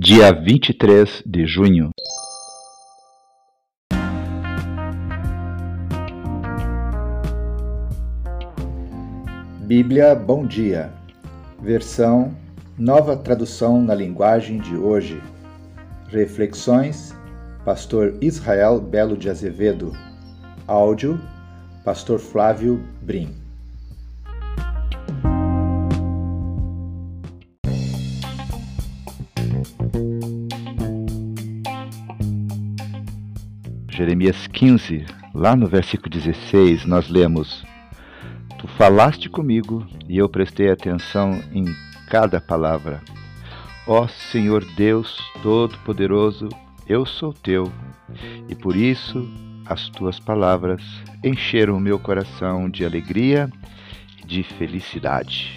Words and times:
dia 0.00 0.30
23 0.30 1.24
de 1.26 1.44
junho. 1.44 1.90
Bíblia 9.66 10.14
Bom 10.14 10.46
Dia, 10.46 10.92
versão 11.60 12.32
Nova 12.78 13.16
Tradução 13.16 13.82
na 13.82 13.92
Linguagem 13.92 14.58
de 14.58 14.76
Hoje. 14.76 15.20
Reflexões, 16.06 17.12
Pastor 17.64 18.16
Israel 18.20 18.80
Belo 18.80 19.16
de 19.16 19.28
Azevedo. 19.28 19.92
Áudio, 20.68 21.20
Pastor 21.84 22.20
Flávio 22.20 22.80
Brim. 23.02 23.47
Jeremias 34.08 34.46
15, 34.46 35.04
lá 35.34 35.54
no 35.54 35.66
versículo 35.66 36.08
16, 36.08 36.86
nós 36.86 37.10
lemos: 37.10 37.62
Tu 38.58 38.66
falaste 38.66 39.28
comigo 39.28 39.86
e 40.08 40.16
eu 40.16 40.30
prestei 40.30 40.70
atenção 40.70 41.38
em 41.52 41.66
cada 42.08 42.40
palavra. 42.40 43.02
Ó 43.86 44.08
Senhor 44.08 44.64
Deus 44.76 45.20
Todo-Poderoso, 45.42 46.48
eu 46.88 47.04
sou 47.04 47.34
teu, 47.34 47.70
e 48.48 48.54
por 48.54 48.76
isso 48.76 49.28
as 49.66 49.90
tuas 49.90 50.18
palavras 50.18 50.82
encheram 51.22 51.76
o 51.76 51.80
meu 51.80 51.98
coração 51.98 52.70
de 52.70 52.86
alegria 52.86 53.50
e 54.22 54.26
de 54.26 54.42
felicidade. 54.42 55.52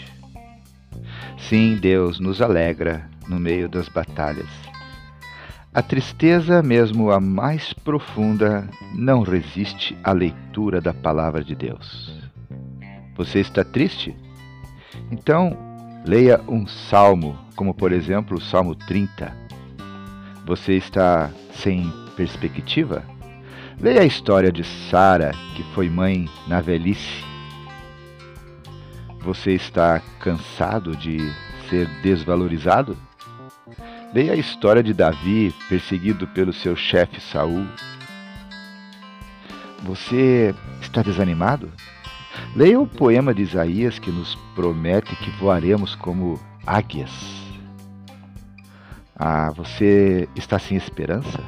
Sim, 1.37 1.77
Deus 1.77 2.19
nos 2.19 2.41
alegra 2.41 3.09
no 3.29 3.39
meio 3.39 3.69
das 3.69 3.87
batalhas. 3.87 4.70
A 5.73 5.81
tristeza, 5.81 6.61
mesmo 6.61 7.11
a 7.11 7.19
mais 7.21 7.71
profunda, 7.71 8.69
não 8.93 9.21
resiste 9.21 9.97
à 10.03 10.11
leitura 10.11 10.81
da 10.81 10.93
palavra 10.93 11.41
de 11.41 11.55
Deus. 11.55 12.13
Você 13.15 13.39
está 13.39 13.63
triste? 13.63 14.13
Então, 15.09 15.57
leia 16.05 16.41
um 16.45 16.67
salmo, 16.67 17.39
como 17.55 17.73
por 17.73 17.93
exemplo 17.93 18.37
o 18.37 18.41
Salmo 18.41 18.75
30. 18.75 19.33
Você 20.45 20.73
está 20.73 21.31
sem 21.53 21.89
perspectiva? 22.17 23.05
Leia 23.79 24.01
a 24.01 24.05
história 24.05 24.51
de 24.51 24.65
Sara, 24.65 25.31
que 25.55 25.63
foi 25.73 25.89
mãe 25.89 26.27
na 26.49 26.59
velhice. 26.59 27.23
Você 29.21 29.53
está 29.53 30.01
cansado 30.19 30.97
de 30.97 31.17
ser 31.69 31.87
desvalorizado? 32.01 32.97
Leia 34.13 34.33
a 34.33 34.35
história 34.35 34.83
de 34.83 34.93
Davi, 34.93 35.55
perseguido 35.69 36.27
pelo 36.27 36.51
seu 36.51 36.75
chefe 36.75 37.21
Saul. 37.21 37.65
Você 39.83 40.53
está 40.81 41.01
desanimado? 41.01 41.71
Leia 42.53 42.77
o 42.77 42.85
poema 42.85 43.33
de 43.33 43.41
Isaías 43.41 43.99
que 43.99 44.11
nos 44.11 44.35
promete 44.53 45.15
que 45.15 45.31
voaremos 45.31 45.95
como 45.95 46.37
águias. 46.67 47.09
Ah, 49.15 49.49
você 49.55 50.27
está 50.35 50.59
sem 50.59 50.75
esperança? 50.75 51.39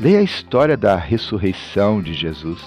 Leia 0.00 0.18
a 0.18 0.22
história 0.22 0.76
da 0.76 0.96
ressurreição 0.96 2.02
de 2.02 2.12
Jesus. 2.12 2.60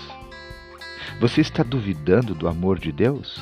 Você 1.20 1.42
está 1.42 1.64
duvidando 1.64 2.34
do 2.34 2.48
amor 2.48 2.80
de 2.80 2.94
Deus? 2.94 3.42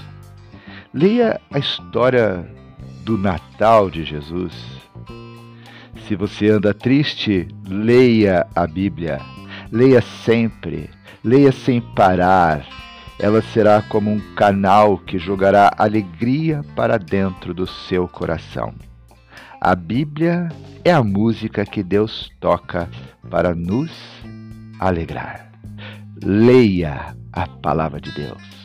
Leia 0.92 1.40
a 1.52 1.60
história 1.60 2.50
do 3.04 3.20
Natal 3.20 3.92
de 3.92 4.04
Jesus. 4.04 4.79
Se 6.10 6.16
você 6.16 6.50
anda 6.50 6.74
triste, 6.74 7.48
leia 7.68 8.48
a 8.56 8.66
Bíblia. 8.66 9.22
Leia 9.72 10.02
sempre, 10.02 10.90
leia 11.24 11.52
sem 11.52 11.80
parar. 11.80 12.66
Ela 13.20 13.44
será 13.44 13.84
como 13.84 14.10
um 14.10 14.20
canal 14.34 14.98
que 14.98 15.20
jogará 15.20 15.72
alegria 15.78 16.64
para 16.76 16.98
dentro 16.98 17.54
do 17.54 17.68
seu 17.68 18.08
coração. 18.08 18.74
A 19.62 19.76
Bíblia 19.76 20.50
é 20.84 20.92
a 20.92 21.04
música 21.04 21.64
que 21.64 21.84
Deus 21.84 22.32
toca 22.40 22.90
para 23.30 23.54
nos 23.54 23.92
alegrar. 24.80 25.52
Leia 26.24 27.16
a 27.32 27.46
palavra 27.46 28.02
de 28.02 28.12
Deus. 28.14 28.59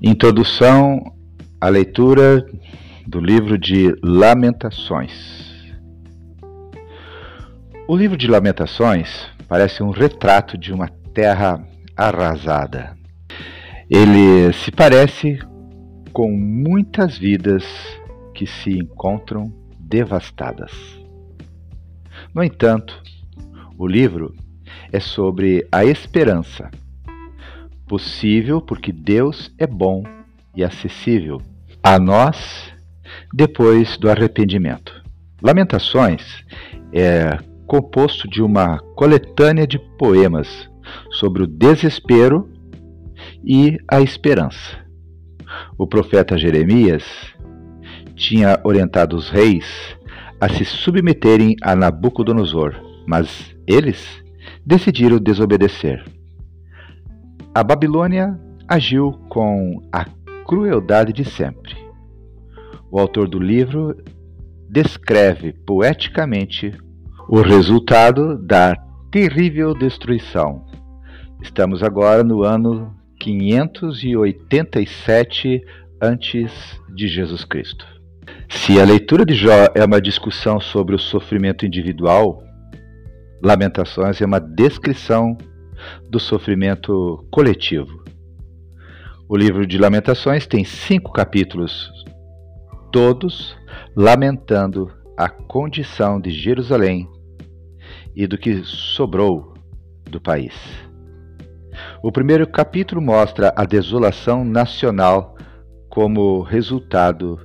Introdução 0.00 1.12
à 1.60 1.68
leitura 1.68 2.46
do 3.04 3.18
livro 3.18 3.58
de 3.58 3.92
Lamentações. 4.00 5.10
O 7.88 7.96
livro 7.96 8.16
de 8.16 8.28
Lamentações 8.28 9.26
parece 9.48 9.82
um 9.82 9.90
retrato 9.90 10.56
de 10.56 10.72
uma 10.72 10.88
terra 11.12 11.66
arrasada. 11.96 12.96
Ele 13.90 14.52
se 14.52 14.70
parece 14.70 15.40
com 16.12 16.30
muitas 16.30 17.18
vidas 17.18 17.64
que 18.34 18.46
se 18.46 18.78
encontram 18.78 19.52
devastadas. 19.80 20.70
No 22.32 22.44
entanto, 22.44 23.02
o 23.76 23.84
livro 23.84 24.32
é 24.92 25.00
sobre 25.00 25.66
a 25.72 25.84
esperança 25.84 26.70
possível 27.88 28.60
porque 28.60 28.92
Deus 28.92 29.52
é 29.58 29.66
bom 29.66 30.04
e 30.54 30.62
acessível 30.62 31.40
a 31.82 31.98
nós 31.98 32.72
depois 33.32 33.96
do 33.96 34.10
arrependimento. 34.10 35.02
Lamentações 35.42 36.44
é 36.92 37.38
composto 37.66 38.28
de 38.28 38.42
uma 38.42 38.78
coletânea 38.94 39.66
de 39.66 39.78
poemas 39.98 40.68
sobre 41.12 41.42
o 41.42 41.46
desespero 41.46 42.48
e 43.44 43.78
a 43.88 44.00
esperança. 44.00 44.78
O 45.76 45.86
profeta 45.86 46.36
Jeremias 46.36 47.04
tinha 48.14 48.60
orientado 48.64 49.16
os 49.16 49.30
reis 49.30 49.64
a 50.40 50.48
se 50.48 50.64
submeterem 50.64 51.56
a 51.62 51.74
Nabucodonosor, 51.74 52.74
mas 53.06 53.54
eles 53.66 54.06
decidiram 54.64 55.18
desobedecer. 55.18 56.04
A 57.58 57.64
Babilônia 57.64 58.38
agiu 58.68 59.14
com 59.28 59.82
a 59.92 60.04
crueldade 60.46 61.12
de 61.12 61.24
sempre. 61.24 61.76
O 62.88 63.00
autor 63.00 63.26
do 63.26 63.40
livro 63.40 63.96
descreve 64.70 65.52
poeticamente 65.66 66.72
o 67.28 67.40
resultado 67.40 68.38
da 68.38 68.76
terrível 69.10 69.74
destruição. 69.74 70.64
Estamos 71.42 71.82
agora 71.82 72.22
no 72.22 72.44
ano 72.44 72.94
587 73.18 75.60
antes 76.00 76.52
de 76.94 77.08
Jesus 77.08 77.44
Cristo. 77.44 77.84
Se 78.48 78.80
a 78.80 78.84
leitura 78.84 79.26
de 79.26 79.34
Jó 79.34 79.66
é 79.74 79.84
uma 79.84 80.00
discussão 80.00 80.60
sobre 80.60 80.94
o 80.94 80.98
sofrimento 80.98 81.66
individual, 81.66 82.40
Lamentações 83.42 84.22
é 84.22 84.26
uma 84.26 84.38
descrição 84.38 85.36
do 86.08 86.18
sofrimento 86.18 87.26
coletivo. 87.30 88.04
O 89.28 89.36
livro 89.36 89.66
de 89.66 89.76
Lamentações 89.76 90.46
tem 90.46 90.64
cinco 90.64 91.12
capítulos, 91.12 91.92
todos 92.90 93.56
lamentando 93.94 94.90
a 95.16 95.28
condição 95.28 96.20
de 96.20 96.30
Jerusalém 96.30 97.08
e 98.14 98.26
do 98.26 98.38
que 98.38 98.62
sobrou 98.64 99.54
do 100.08 100.20
país. 100.20 100.54
O 102.02 102.10
primeiro 102.10 102.46
capítulo 102.46 103.02
mostra 103.02 103.52
a 103.56 103.64
desolação 103.64 104.44
nacional 104.44 105.36
como 105.88 106.42
resultado 106.42 107.38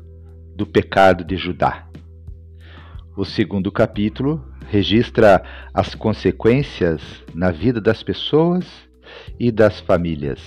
do 0.55 0.65
pecado 0.65 1.23
de 1.23 1.35
Judá. 1.35 1.87
O 3.17 3.25
segundo 3.25 3.71
capítulo 3.71 4.43
registra 4.69 5.43
as 5.73 5.95
consequências 5.95 7.01
na 7.33 7.51
vida 7.51 7.79
das 7.79 8.03
pessoas 8.03 8.65
e 9.39 9.51
das 9.51 9.79
famílias. 9.79 10.39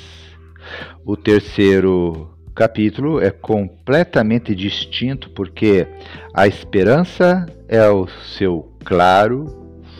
O 1.04 1.16
terceiro 1.16 2.36
capítulo 2.54 3.20
é 3.20 3.30
completamente 3.30 4.54
distinto 4.54 5.30
porque 5.30 5.86
a 6.34 6.46
esperança 6.46 7.46
é 7.68 7.86
o 7.88 8.06
seu 8.06 8.72
claro 8.84 9.46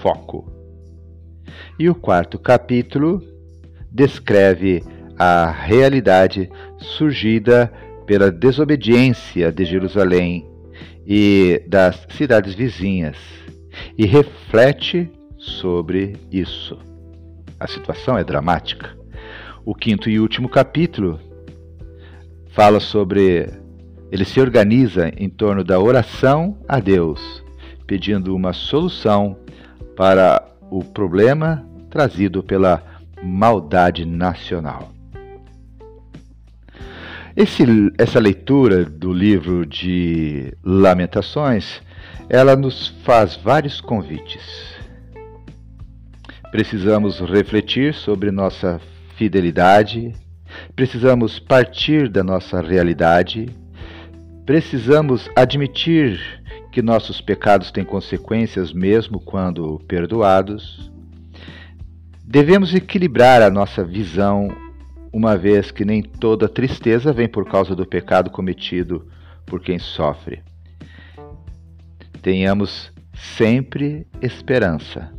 foco. 0.00 0.52
E 1.78 1.88
o 1.88 1.94
quarto 1.94 2.38
capítulo 2.38 3.22
descreve 3.92 4.82
a 5.18 5.50
realidade 5.50 6.50
surgida 6.78 7.72
pela 8.06 8.30
desobediência 8.30 9.52
de 9.52 9.64
Jerusalém 9.64 10.48
e 11.06 11.62
das 11.66 12.06
cidades 12.10 12.54
vizinhas 12.54 13.16
e 13.96 14.06
reflete 14.06 15.10
sobre 15.38 16.16
isso. 16.30 16.78
A 17.58 17.66
situação 17.66 18.18
é 18.18 18.24
dramática. 18.24 18.96
O 19.64 19.74
quinto 19.74 20.08
e 20.08 20.20
último 20.20 20.48
capítulo 20.48 21.18
fala 22.48 22.80
sobre. 22.80 23.48
Ele 24.10 24.24
se 24.24 24.40
organiza 24.40 25.10
em 25.16 25.28
torno 25.28 25.64
da 25.64 25.80
oração 25.80 26.56
a 26.68 26.78
Deus, 26.78 27.42
pedindo 27.86 28.34
uma 28.34 28.52
solução 28.52 29.36
para 29.96 30.46
o 30.70 30.84
problema 30.84 31.66
trazido 31.90 32.42
pela 32.42 32.82
maldade 33.22 34.04
nacional. 34.04 34.92
Esse, 37.36 37.64
essa 37.98 38.18
leitura 38.18 38.84
do 38.84 39.12
livro 39.12 39.66
de 39.66 40.54
Lamentações, 40.64 41.82
ela 42.28 42.56
nos 42.56 42.88
faz 43.04 43.36
vários 43.36 43.80
convites. 43.80 44.74
Precisamos 46.50 47.20
refletir 47.20 47.94
sobre 47.94 48.30
nossa 48.30 48.80
fidelidade, 49.16 50.12
precisamos 50.74 51.38
partir 51.38 52.08
da 52.08 52.22
nossa 52.22 52.60
realidade, 52.60 53.46
precisamos 54.44 55.28
admitir 55.36 56.20
que 56.72 56.82
nossos 56.82 57.20
pecados 57.20 57.70
têm 57.70 57.84
consequências 57.84 58.72
mesmo 58.72 59.18
quando 59.18 59.78
perdoados. 59.88 60.90
Devemos 62.22 62.74
equilibrar 62.74 63.42
a 63.42 63.50
nossa 63.50 63.84
visão 63.84 64.48
uma 65.12 65.36
vez 65.36 65.70
que 65.70 65.84
nem 65.84 66.02
toda 66.02 66.48
tristeza 66.48 67.12
vem 67.12 67.28
por 67.28 67.48
causa 67.48 67.74
do 67.74 67.86
pecado 67.86 68.30
cometido 68.30 69.06
por 69.46 69.60
quem 69.60 69.78
sofre. 69.78 70.42
Tenhamos 72.26 72.92
sempre 73.14 74.04
esperança. 74.20 75.14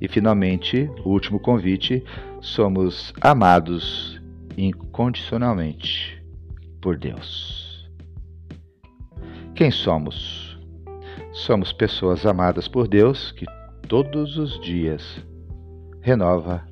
E 0.00 0.06
finalmente, 0.06 0.88
o 1.04 1.08
último 1.08 1.40
convite: 1.40 2.04
somos 2.40 3.12
amados 3.20 4.22
incondicionalmente 4.56 6.24
por 6.80 6.96
Deus. 6.96 7.90
Quem 9.56 9.72
somos? 9.72 10.56
Somos 11.32 11.72
pessoas 11.72 12.24
amadas 12.24 12.68
por 12.68 12.86
Deus 12.86 13.32
que 13.32 13.44
todos 13.88 14.38
os 14.38 14.60
dias 14.60 15.20
renova 16.00 16.64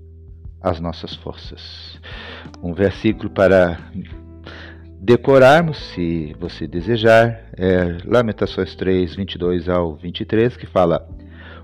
as 0.63 0.79
nossas 0.79 1.17
forças 1.17 2.01
um 2.63 2.73
versículo 2.73 3.31
para 3.31 3.79
decorarmos, 5.01 5.79
se 5.95 6.37
você 6.39 6.67
desejar, 6.67 7.51
é 7.57 7.99
Lamentações 8.05 8.75
3, 8.77 9.17
22 9.17 9.69
ao 9.69 9.97
23, 9.97 10.57
que 10.57 10.67
fala: 10.67 11.09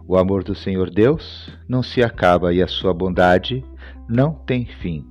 O 0.08 0.16
amor 0.16 0.42
do 0.42 0.54
Senhor 0.54 0.90
Deus 0.90 1.50
não 1.68 1.82
se 1.82 2.02
acaba 2.02 2.52
e 2.52 2.62
a 2.62 2.66
sua 2.66 2.94
bondade 2.94 3.62
não 4.08 4.32
tem 4.32 4.64
fim. 4.64 5.04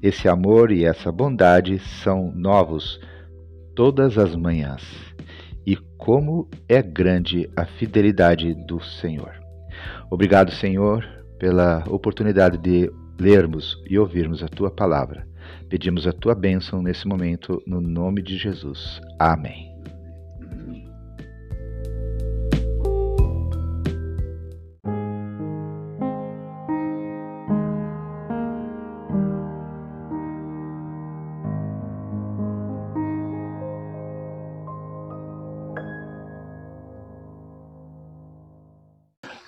Esse 0.00 0.28
amor 0.28 0.70
e 0.70 0.84
essa 0.84 1.10
bondade 1.10 1.80
são 2.02 2.30
novos 2.32 3.00
todas 3.74 4.16
as 4.18 4.36
manhãs. 4.36 4.82
E 5.66 5.76
como 5.98 6.48
é 6.68 6.80
grande 6.80 7.50
a 7.56 7.64
fidelidade 7.64 8.54
do 8.66 8.80
Senhor. 8.80 9.32
Obrigado, 10.10 10.52
Senhor, 10.52 11.04
pela 11.38 11.82
oportunidade 11.88 12.56
de 12.58 12.88
lermos 13.18 13.82
e 13.88 13.98
ouvirmos 13.98 14.42
a 14.42 14.48
tua 14.48 14.70
palavra. 14.70 15.26
Pedimos 15.68 16.06
a 16.06 16.12
tua 16.12 16.34
bênção 16.34 16.82
nesse 16.82 17.06
momento, 17.06 17.62
no 17.66 17.80
nome 17.80 18.22
de 18.22 18.36
Jesus. 18.36 19.00
Amém. 19.18 19.72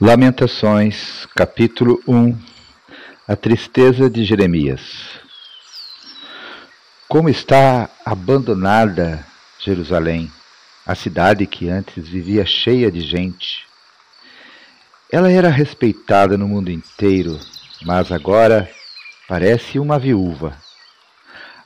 Lamentações, 0.01 1.27
capítulo 1.35 2.01
1 2.07 2.57
a 3.29 3.35
tristeza 3.35 4.09
de 4.09 4.25
Jeremias. 4.25 5.16
Como 7.09 7.29
está 7.29 7.89
abandonada 8.05 9.25
Jerusalém, 9.61 10.29
a 10.85 10.97
cidade 10.97 11.47
que 11.47 11.69
antes 11.69 12.09
vivia 12.09 12.45
cheia 12.45 12.91
de 12.91 13.01
gente. 13.01 13.65
Ela 15.11 15.31
era 15.31 15.49
respeitada 15.49 16.37
no 16.37 16.49
mundo 16.49 16.69
inteiro, 16.69 17.39
mas 17.83 18.11
agora 18.11 18.69
parece 19.29 19.79
uma 19.79 20.01
viúva. 20.01 20.57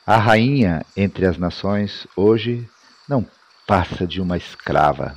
A 0.05 0.17
rainha 0.17 0.85
entre 0.95 1.25
as 1.25 1.39
nações 1.39 2.05
hoje 2.15 2.69
não 3.09 3.25
passa 3.65 4.05
de 4.05 4.21
uma 4.21 4.37
escrava. 4.37 5.15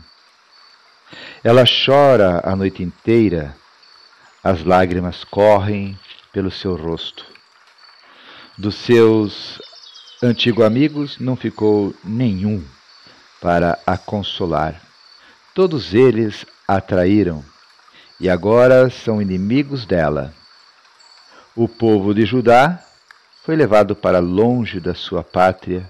Ela 1.43 1.65
chora 1.67 2.41
a 2.43 2.56
noite 2.56 2.82
inteira, 2.82 3.55
as 4.43 4.65
lágrimas 4.65 5.23
correm 5.23 5.99
pelo 6.32 6.50
seu 6.50 6.75
rosto. 6.77 7.27
Dos 8.56 8.75
seus 8.77 9.61
antigos 10.25 10.65
amigos 10.65 11.19
não 11.19 11.37
ficou 11.37 11.94
nenhum 12.03 12.65
para 13.41 13.79
a 13.87 13.99
consolar. 13.99 14.81
Todos 15.55 15.93
eles 15.93 16.47
a 16.67 16.81
traíram 16.81 17.44
e 18.19 18.31
agora 18.31 18.88
são 18.88 19.21
inimigos 19.21 19.85
dela. 19.85 20.32
O 21.55 21.69
povo 21.69 22.15
de 22.15 22.25
Judá 22.25 22.82
foi 23.44 23.55
levado 23.55 23.94
para 23.94 24.19
longe 24.19 24.81
da 24.81 24.94
sua 24.94 25.23
pátria 25.23 25.88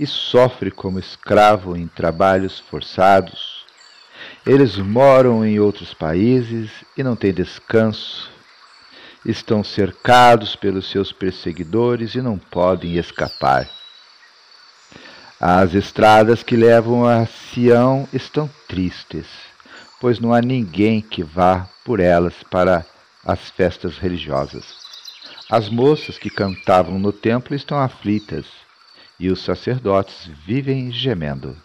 e 0.00 0.06
sofre 0.06 0.70
como 0.70 0.98
escravo 0.98 1.76
em 1.76 1.86
trabalhos 1.86 2.58
forçados. 2.58 3.66
Eles 4.46 4.76
moram 4.78 5.44
em 5.44 5.60
outros 5.60 5.92
países 5.92 6.70
e 6.96 7.02
não 7.02 7.14
têm 7.14 7.32
descanso 7.32 8.35
estão 9.26 9.64
cercados 9.64 10.54
pelos 10.54 10.88
seus 10.88 11.10
perseguidores 11.10 12.14
e 12.14 12.22
não 12.22 12.38
podem 12.38 12.96
escapar. 12.96 13.68
As 15.40 15.74
estradas 15.74 16.42
que 16.42 16.56
levam 16.56 17.06
a 17.06 17.26
Sião 17.26 18.08
estão 18.12 18.48
tristes, 18.68 19.26
pois 20.00 20.18
não 20.20 20.32
há 20.32 20.40
ninguém 20.40 21.02
que 21.02 21.22
vá 21.22 21.68
por 21.84 22.00
elas 22.00 22.34
para 22.50 22.86
as 23.24 23.50
festas 23.50 23.98
religiosas. 23.98 24.64
As 25.50 25.68
moças 25.68 26.16
que 26.16 26.30
cantavam 26.30 26.98
no 26.98 27.12
templo 27.12 27.54
estão 27.54 27.78
aflitas, 27.78 28.46
e 29.18 29.30
os 29.30 29.42
sacerdotes 29.42 30.26
vivem 30.46 30.92
gemendo. 30.92 31.56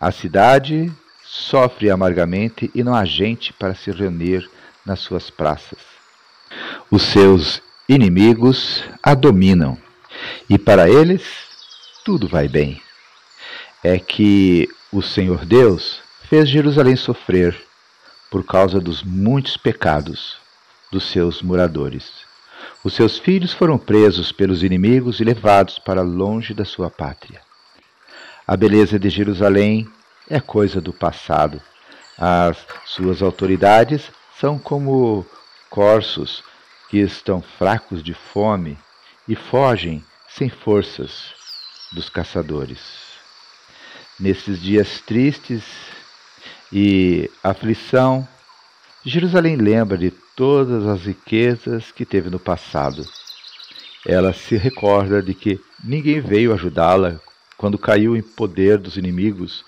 A 0.00 0.10
cidade 0.10 0.92
sofre 1.24 1.90
amargamente 1.90 2.70
e 2.74 2.82
não 2.82 2.94
há 2.94 3.04
gente 3.04 3.52
para 3.52 3.74
se 3.74 3.90
reunir 3.90 4.48
nas 4.84 5.00
suas 5.00 5.30
praças. 5.30 5.97
Os 6.90 7.02
seus 7.02 7.62
inimigos 7.88 8.84
a 9.02 9.14
dominam 9.14 9.78
e 10.48 10.58
para 10.58 10.88
eles 10.88 11.22
tudo 12.04 12.26
vai 12.26 12.48
bem. 12.48 12.80
É 13.82 13.98
que 13.98 14.68
o 14.92 15.02
Senhor 15.02 15.44
Deus 15.44 16.00
fez 16.28 16.48
Jerusalém 16.48 16.96
sofrer 16.96 17.56
por 18.30 18.44
causa 18.44 18.80
dos 18.80 19.02
muitos 19.02 19.56
pecados 19.56 20.36
dos 20.90 21.10
seus 21.10 21.42
moradores. 21.42 22.26
Os 22.82 22.94
seus 22.94 23.18
filhos 23.18 23.52
foram 23.52 23.78
presos 23.78 24.32
pelos 24.32 24.62
inimigos 24.62 25.20
e 25.20 25.24
levados 25.24 25.78
para 25.78 26.02
longe 26.02 26.54
da 26.54 26.64
sua 26.64 26.90
pátria. 26.90 27.40
A 28.46 28.56
beleza 28.56 28.98
de 28.98 29.10
Jerusalém 29.10 29.86
é 30.28 30.40
coisa 30.40 30.80
do 30.80 30.92
passado. 30.92 31.60
As 32.16 32.56
suas 32.86 33.22
autoridades 33.22 34.10
são 34.40 34.58
como 34.58 35.26
corços 35.68 36.42
que 36.88 36.98
estão 36.98 37.42
fracos 37.42 38.02
de 38.02 38.14
fome 38.14 38.78
e 39.26 39.34
fogem 39.34 40.04
sem 40.28 40.48
forças 40.48 41.34
dos 41.92 42.08
caçadores. 42.08 42.78
Nesses 44.18 44.60
dias 44.60 45.00
tristes 45.00 45.62
e 46.72 47.30
aflição, 47.42 48.26
Jerusalém 49.04 49.56
lembra 49.56 49.96
de 49.96 50.10
todas 50.10 50.86
as 50.86 51.04
riquezas 51.04 51.90
que 51.92 52.04
teve 52.04 52.30
no 52.30 52.38
passado. 52.38 53.06
Ela 54.06 54.32
se 54.32 54.56
recorda 54.56 55.22
de 55.22 55.34
que 55.34 55.60
ninguém 55.82 56.20
veio 56.20 56.52
ajudá-la 56.52 57.20
quando 57.56 57.78
caiu 57.78 58.16
em 58.16 58.22
poder 58.22 58.78
dos 58.78 58.96
inimigos 58.96 59.64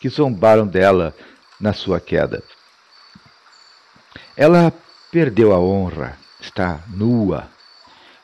que 0.00 0.08
zombaram 0.08 0.66
dela 0.66 1.14
na 1.60 1.72
sua 1.72 2.00
queda. 2.00 2.42
Ela 4.36 4.72
perdeu 5.10 5.52
a 5.52 5.58
honra, 5.58 6.18
está 6.42 6.82
nua 6.88 7.48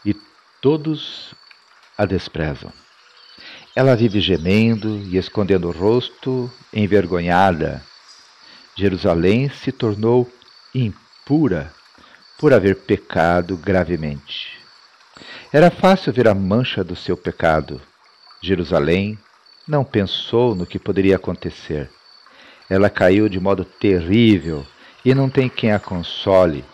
e 0.05 0.15
todos 0.61 1.35
a 1.97 2.05
desprezam. 2.05 2.73
Ela 3.75 3.95
vive 3.95 4.21
gemendo 4.21 4.99
e 4.99 5.17
escondendo 5.17 5.69
o 5.69 5.73
rosto, 5.73 6.53
envergonhada. 6.73 7.83
Jerusalém 8.77 9.49
se 9.49 9.71
tornou 9.71 10.31
impura 10.75 11.73
por 12.39 12.53
haver 12.53 12.77
pecado 12.77 13.57
gravemente. 13.57 14.59
Era 15.53 15.71
fácil 15.71 16.13
ver 16.13 16.29
a 16.29 16.35
mancha 16.35 16.85
do 16.85 16.95
seu 16.95 17.17
pecado. 17.17 17.81
Jerusalém 18.43 19.19
não 19.67 19.85
pensou 19.85 20.55
no 20.55 20.67
que 20.67 20.79
poderia 20.79 21.17
acontecer. 21.17 21.91
Ela 22.69 22.91
caiu 22.91 23.29
de 23.29 23.41
modo 23.41 23.65
terrível 23.65 24.67
e 25.05 25.15
não 25.15 25.31
tem 25.31 25.49
quem 25.49 25.73
a 25.73 25.79
console. 25.79 26.65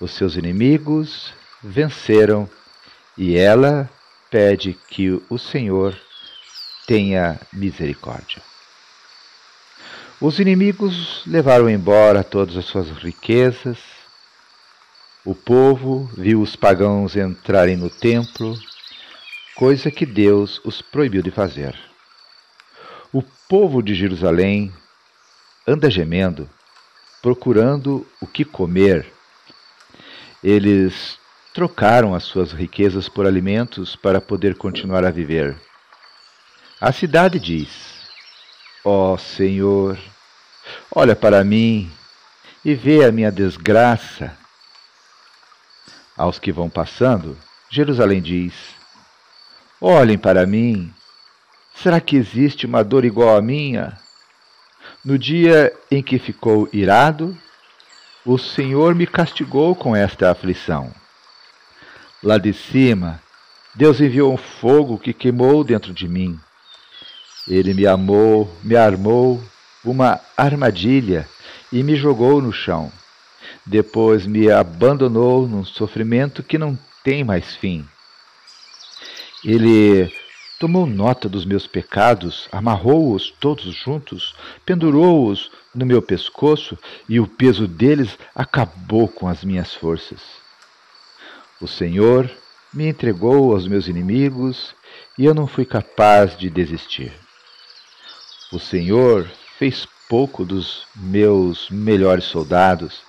Os 0.00 0.12
seus 0.12 0.36
inimigos 0.36 1.34
venceram 1.62 2.48
e 3.16 3.36
ela 3.36 3.90
pede 4.30 4.78
que 4.88 5.20
o 5.28 5.38
Senhor 5.38 5.98
tenha 6.86 7.40
misericórdia. 7.52 8.40
Os 10.20 10.38
inimigos 10.38 11.22
levaram 11.26 11.68
embora 11.68 12.24
todas 12.24 12.56
as 12.56 12.64
suas 12.64 12.90
riquezas. 12.90 13.78
O 15.24 15.34
povo 15.34 16.10
viu 16.16 16.40
os 16.40 16.56
pagãos 16.56 17.16
entrarem 17.16 17.76
no 17.76 17.90
templo, 17.90 18.58
coisa 19.54 19.90
que 19.90 20.06
Deus 20.06 20.60
os 20.64 20.80
proibiu 20.80 21.22
de 21.22 21.30
fazer. 21.30 21.76
O 23.12 23.22
povo 23.48 23.82
de 23.82 23.94
Jerusalém 23.94 24.72
anda 25.66 25.90
gemendo, 25.90 26.48
procurando 27.20 28.06
o 28.20 28.26
que 28.26 28.44
comer. 28.44 29.17
Eles 30.42 31.18
trocaram 31.52 32.14
as 32.14 32.22
suas 32.24 32.52
riquezas 32.52 33.08
por 33.08 33.26
alimentos 33.26 33.96
para 33.96 34.20
poder 34.20 34.54
continuar 34.56 35.04
a 35.04 35.10
viver. 35.10 35.56
A 36.80 36.92
cidade 36.92 37.40
diz: 37.40 38.08
Ó 38.84 39.14
oh, 39.14 39.18
Senhor, 39.18 39.98
olha 40.94 41.16
para 41.16 41.42
mim 41.42 41.90
e 42.64 42.74
vê 42.74 43.04
a 43.04 43.10
minha 43.10 43.32
desgraça. 43.32 44.36
Aos 46.16 46.38
que 46.38 46.52
vão 46.52 46.70
passando, 46.70 47.36
Jerusalém 47.70 48.22
diz: 48.22 48.54
Olhem 49.80 50.18
para 50.18 50.46
mim. 50.46 50.92
Será 51.74 52.00
que 52.00 52.16
existe 52.16 52.66
uma 52.66 52.82
dor 52.82 53.04
igual 53.04 53.36
à 53.36 53.42
minha? 53.42 53.96
No 55.04 55.16
dia 55.16 55.72
em 55.90 56.02
que 56.02 56.18
ficou 56.18 56.68
irado, 56.72 57.38
o 58.24 58.38
Senhor 58.38 58.94
me 58.94 59.06
castigou 59.06 59.74
com 59.74 59.94
esta 59.94 60.30
aflição. 60.30 60.92
Lá 62.22 62.36
de 62.36 62.52
cima, 62.52 63.22
Deus 63.74 64.00
enviou 64.00 64.34
um 64.34 64.36
fogo 64.36 64.98
que 64.98 65.12
queimou 65.12 65.62
dentro 65.62 65.92
de 65.92 66.08
mim. 66.08 66.38
Ele 67.46 67.72
me 67.72 67.86
amou, 67.86 68.52
me 68.62 68.76
armou 68.76 69.42
uma 69.84 70.20
armadilha 70.36 71.28
e 71.72 71.82
me 71.82 71.96
jogou 71.96 72.42
no 72.42 72.52
chão. 72.52 72.92
Depois 73.64 74.26
me 74.26 74.50
abandonou 74.50 75.46
num 75.46 75.64
sofrimento 75.64 76.42
que 76.42 76.58
não 76.58 76.78
tem 77.04 77.22
mais 77.22 77.54
fim. 77.54 77.86
Ele 79.44 80.12
tomou 80.58 80.86
nota 80.86 81.28
dos 81.28 81.44
meus 81.44 81.66
pecados, 81.66 82.48
amarrou-os 82.50 83.30
todos 83.30 83.72
juntos, 83.74 84.34
pendurou-os 84.66 85.50
no 85.74 85.86
meu 85.86 86.02
pescoço 86.02 86.76
e 87.08 87.20
o 87.20 87.26
peso 87.26 87.68
deles 87.68 88.18
acabou 88.34 89.08
com 89.08 89.28
as 89.28 89.44
minhas 89.44 89.72
forças. 89.72 90.20
O 91.60 91.66
Senhor 91.66 92.30
me 92.72 92.86
entregou 92.88 93.52
aos 93.52 93.66
meus 93.66 93.88
inimigos 93.88 94.74
e 95.16 95.24
eu 95.24 95.34
não 95.34 95.46
fui 95.46 95.64
capaz 95.64 96.36
de 96.36 96.50
desistir. 96.50 97.12
O 98.52 98.58
Senhor 98.58 99.28
fez 99.58 99.86
pouco 100.08 100.44
dos 100.44 100.86
meus 100.96 101.68
melhores 101.70 102.24
soldados. 102.24 103.02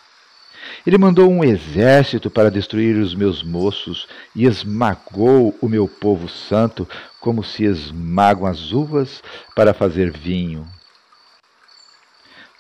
Ele 0.86 0.98
mandou 0.98 1.30
um 1.30 1.44
exército 1.44 2.30
para 2.30 2.50
destruir 2.50 2.96
os 2.98 3.14
meus 3.14 3.44
moços 3.44 4.08
e 4.36 4.46
esmagou 4.46 5.56
o 5.62 5.68
meu 5.68 5.88
povo 5.88 6.30
santo, 6.30 6.88
como 7.20 7.44
se 7.44 7.64
esmagam 7.64 8.46
as 8.46 8.72
uvas 8.72 9.22
para 9.56 9.74
fazer 9.74 10.12
vinho. 10.12 10.66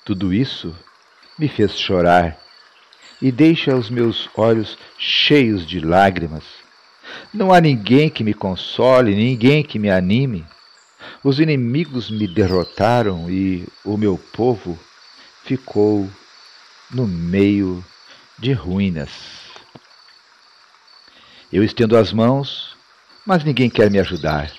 Tudo 0.03 0.33
isso 0.33 0.75
me 1.37 1.47
fez 1.47 1.77
chorar 1.77 2.37
e 3.21 3.31
deixa 3.31 3.75
os 3.75 3.89
meus 3.89 4.29
olhos 4.35 4.77
cheios 4.97 5.65
de 5.65 5.79
lágrimas. 5.79 6.43
Não 7.33 7.53
há 7.53 7.61
ninguém 7.61 8.09
que 8.09 8.23
me 8.23 8.33
console, 8.33 9.15
ninguém 9.15 9.63
que 9.63 9.79
me 9.79 9.89
anime. 9.89 10.45
Os 11.23 11.39
inimigos 11.39 12.09
me 12.09 12.27
derrotaram 12.27 13.29
e 13.29 13.67
o 13.83 13.97
meu 13.97 14.17
povo 14.33 14.77
ficou 15.43 16.09
no 16.91 17.07
meio 17.07 17.83
de 18.39 18.53
ruínas. 18.53 19.09
Eu 21.51 21.63
estendo 21.63 21.97
as 21.97 22.13
mãos, 22.13 22.75
mas 23.25 23.43
ninguém 23.43 23.69
quer 23.69 23.91
me 23.91 23.99
ajudar. 23.99 24.51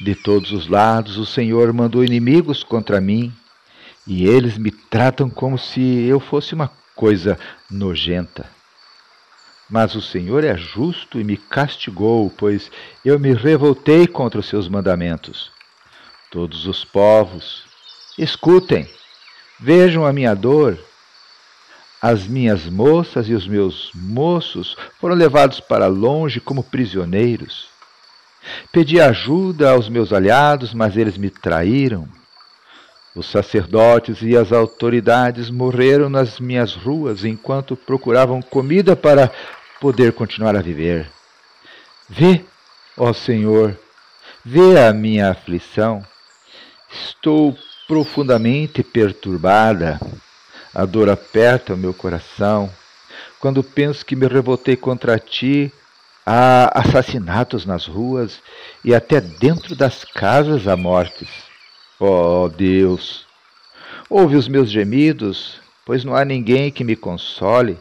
De 0.00 0.14
todos 0.14 0.52
os 0.52 0.68
lados 0.68 1.16
o 1.16 1.26
Senhor 1.26 1.72
mandou 1.72 2.04
inimigos 2.04 2.62
contra 2.62 3.00
mim, 3.00 3.32
e 4.06 4.26
eles 4.26 4.56
me 4.56 4.70
tratam 4.70 5.28
como 5.28 5.58
se 5.58 5.80
eu 6.06 6.20
fosse 6.20 6.54
uma 6.54 6.70
coisa 6.94 7.38
nojenta. 7.70 8.46
Mas 9.70 9.94
o 9.94 10.00
Senhor 10.00 10.44
é 10.44 10.56
justo 10.56 11.20
e 11.20 11.24
me 11.24 11.36
castigou, 11.36 12.30
pois 12.30 12.70
eu 13.04 13.18
me 13.18 13.34
revoltei 13.34 14.06
contra 14.06 14.40
os 14.40 14.46
seus 14.46 14.68
mandamentos. 14.68 15.52
Todos 16.30 16.66
os 16.66 16.84
povos, 16.84 17.64
escutem, 18.18 18.88
vejam 19.60 20.06
a 20.06 20.12
minha 20.12 20.34
dor. 20.34 20.78
As 22.00 22.26
minhas 22.26 22.66
moças 22.66 23.28
e 23.28 23.34
os 23.34 23.46
meus 23.46 23.90
moços 23.94 24.76
foram 25.00 25.14
levados 25.14 25.60
para 25.60 25.86
longe 25.86 26.40
como 26.40 26.62
prisioneiros. 26.62 27.68
Pedi 28.72 29.00
ajuda 29.00 29.72
aos 29.72 29.88
meus 29.88 30.12
aliados, 30.12 30.72
mas 30.72 30.96
eles 30.96 31.16
me 31.18 31.28
traíram. 31.28 32.08
Os 33.14 33.26
sacerdotes 33.26 34.22
e 34.22 34.36
as 34.36 34.52
autoridades 34.52 35.50
morreram 35.50 36.08
nas 36.08 36.38
minhas 36.38 36.74
ruas 36.74 37.24
enquanto 37.24 37.76
procuravam 37.76 38.40
comida 38.40 38.94
para 38.94 39.30
poder 39.80 40.12
continuar 40.12 40.54
a 40.54 40.62
viver. 40.62 41.10
Vê, 42.08 42.44
ó 42.96 43.12
Senhor, 43.12 43.76
vê 44.44 44.78
a 44.78 44.92
minha 44.92 45.30
aflição 45.30 46.04
Estou 46.90 47.56
profundamente 47.86 48.82
perturbada. 48.82 50.00
A 50.74 50.84
dor 50.84 51.08
aperta 51.08 51.74
o 51.74 51.76
meu 51.76 51.94
coração. 51.94 52.70
Quando 53.40 53.62
penso 53.62 54.04
que 54.04 54.16
me 54.16 54.26
revoltei 54.26 54.76
contra 54.76 55.18
ti, 55.18 55.72
há 56.26 56.78
assassinatos 56.78 57.64
nas 57.64 57.86
ruas 57.86 58.42
e 58.84 58.94
até 58.94 59.20
dentro 59.20 59.74
das 59.74 60.04
casas 60.04 60.68
há 60.68 60.76
mortes. 60.76 61.28
Oh, 61.98 62.48
Deus, 62.48 63.26
ouve 64.10 64.36
os 64.36 64.46
meus 64.46 64.70
gemidos, 64.70 65.60
pois 65.86 66.04
não 66.04 66.14
há 66.14 66.24
ninguém 66.24 66.70
que 66.70 66.84
me 66.84 66.94
console. 66.94 67.78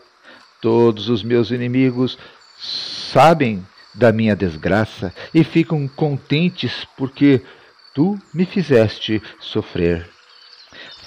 Todos 0.61 1.09
os 1.09 1.23
meus 1.23 1.51
inimigos 1.51 2.17
sabem 2.57 3.65
da 3.93 4.11
minha 4.11 4.35
desgraça 4.35 5.13
e 5.33 5.43
ficam 5.43 5.87
contentes 5.87 6.87
porque 6.97 7.41
tu 7.93 8.17
me 8.33 8.45
fizeste 8.45 9.21
sofrer. 9.39 10.16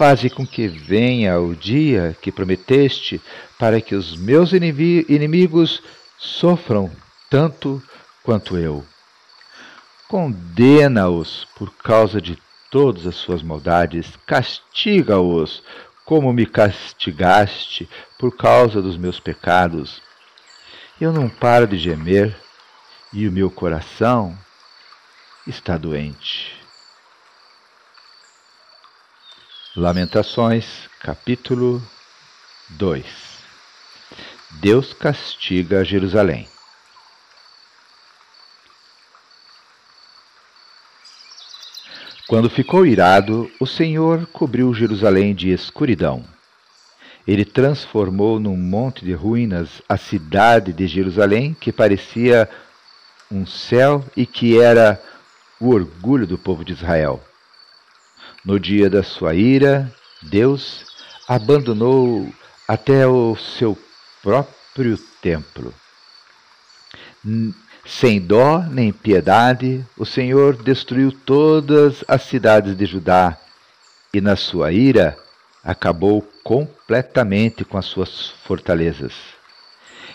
Faze 0.01 0.31
com 0.31 0.47
que 0.47 0.67
venha 0.67 1.39
o 1.39 1.55
dia 1.55 2.17
que 2.23 2.33
prometeste, 2.33 3.21
para 3.59 3.83
que 3.83 3.95
os 3.95 4.17
meus 4.17 4.55
inimigos 4.55 5.83
sofram 6.17 6.91
tanto 7.29 7.83
quanto 8.23 8.57
eu. 8.57 8.83
Condena-os 10.09 11.47
por 11.55 11.71
causa 11.75 12.19
de 12.19 12.39
todas 12.71 13.07
as 13.07 13.15
suas 13.17 13.43
maldades, 13.43 14.15
castiga-os 14.27 15.63
como 16.07 16.33
me 16.33 16.47
castigaste 16.47 17.87
por 18.19 18.35
causa 18.35 18.81
dos 18.81 18.97
meus 18.97 19.21
pecados. 19.21 20.01
Eu 20.99 21.13
não 21.13 21.29
paro 21.29 21.67
de 21.67 21.77
gemer 21.77 22.35
e 23.13 23.29
o 23.29 23.33
meu 23.33 23.51
coração 23.51 24.35
está 25.47 25.77
doente. 25.77 26.59
Lamentações, 29.77 30.89
capítulo 30.99 31.81
2 32.71 33.07
Deus 34.61 34.93
castiga 34.93 35.85
Jerusalém. 35.85 36.49
Quando 42.27 42.51
ficou 42.51 42.85
irado, 42.85 43.49
o 43.61 43.67
Senhor 43.67 44.27
cobriu 44.33 44.75
Jerusalém 44.75 45.37
de 45.37 45.51
escuridão. 45.51 46.25
Ele 47.25 47.45
transformou 47.45 48.41
num 48.41 48.57
monte 48.57 49.05
de 49.05 49.13
ruínas 49.13 49.81
a 49.89 49.97
cidade 49.97 50.73
de 50.73 50.89
Jerusalém, 50.89 51.55
que 51.55 51.71
parecia 51.71 52.51
um 53.31 53.47
céu 53.47 54.05
e 54.17 54.27
que 54.27 54.61
era 54.61 55.01
o 55.61 55.69
orgulho 55.69 56.27
do 56.27 56.37
povo 56.37 56.65
de 56.65 56.73
Israel. 56.73 57.25
No 58.45 58.59
dia 58.59 58.89
da 58.89 59.03
sua 59.03 59.35
ira, 59.35 59.93
Deus 60.23 60.87
abandonou 61.29 62.33
até 62.67 63.07
o 63.07 63.37
seu 63.37 63.77
próprio 64.23 64.99
templo. 65.21 65.75
Sem 67.85 68.21
dó 68.21 68.61
nem 68.61 68.93
piedade, 68.93 69.85
o 69.97 70.07
Senhor 70.07 70.57
destruiu 70.63 71.13
todas 71.13 72.03
as 72.09 72.23
cidades 72.23 72.77
de 72.77 72.87
Judá 72.87 73.37
e, 74.13 74.21
na 74.21 74.37
sua 74.37 74.73
ira, 74.73 75.19
acabou 75.63 76.23
completamente 76.43 77.65
com 77.65 77.77
as 77.77 77.87
suas 77.87 78.31
fortalezas. 78.45 79.13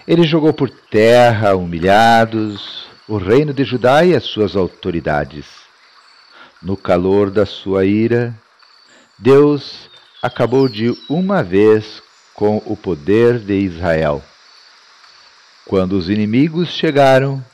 Ele 0.07 0.23
jogou 0.23 0.53
por 0.53 0.69
terra, 0.69 1.55
humilhados, 1.55 2.87
o 3.07 3.17
reino 3.17 3.53
de 3.53 3.63
Judá 3.63 4.03
e 4.03 4.15
as 4.15 4.23
suas 4.23 4.55
autoridades. 4.55 5.64
No 6.65 6.75
calor 6.75 7.29
da 7.29 7.45
sua 7.45 7.85
ira, 7.85 8.33
Deus 9.19 9.87
acabou 10.19 10.67
de 10.67 10.97
uma 11.07 11.43
vez 11.43 12.01
com 12.33 12.57
o 12.65 12.75
poder 12.75 13.37
de 13.37 13.53
Israel. 13.53 14.23
Quando 15.63 15.93
os 15.93 16.09
inimigos 16.09 16.69
chegaram, 16.69 17.45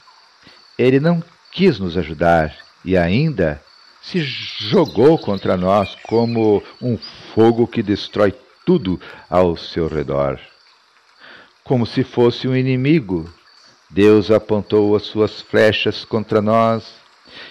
ele 0.80 1.02
não 1.02 1.22
quis 1.52 1.78
nos 1.78 1.98
ajudar 1.98 2.56
e 2.86 2.96
ainda 2.96 3.62
se 4.02 4.22
jogou 4.22 5.20
contra 5.20 5.58
nós 5.58 5.94
como 6.04 6.64
um 6.82 6.98
fogo 7.36 7.68
que 7.68 7.84
destrói 7.84 8.34
tudo 8.66 8.98
ao 9.30 9.58
seu 9.58 9.90
redor. 9.90 10.40
Como 11.66 11.86
se 11.86 12.06
fosse 12.06 12.48
um 12.48 12.56
inimigo, 12.56 13.30
Deus 13.90 14.32
apontou 14.32 14.96
as 14.96 15.04
suas 15.04 15.42
flechas 15.42 16.06
contra 16.06 16.42
nós 16.42 17.02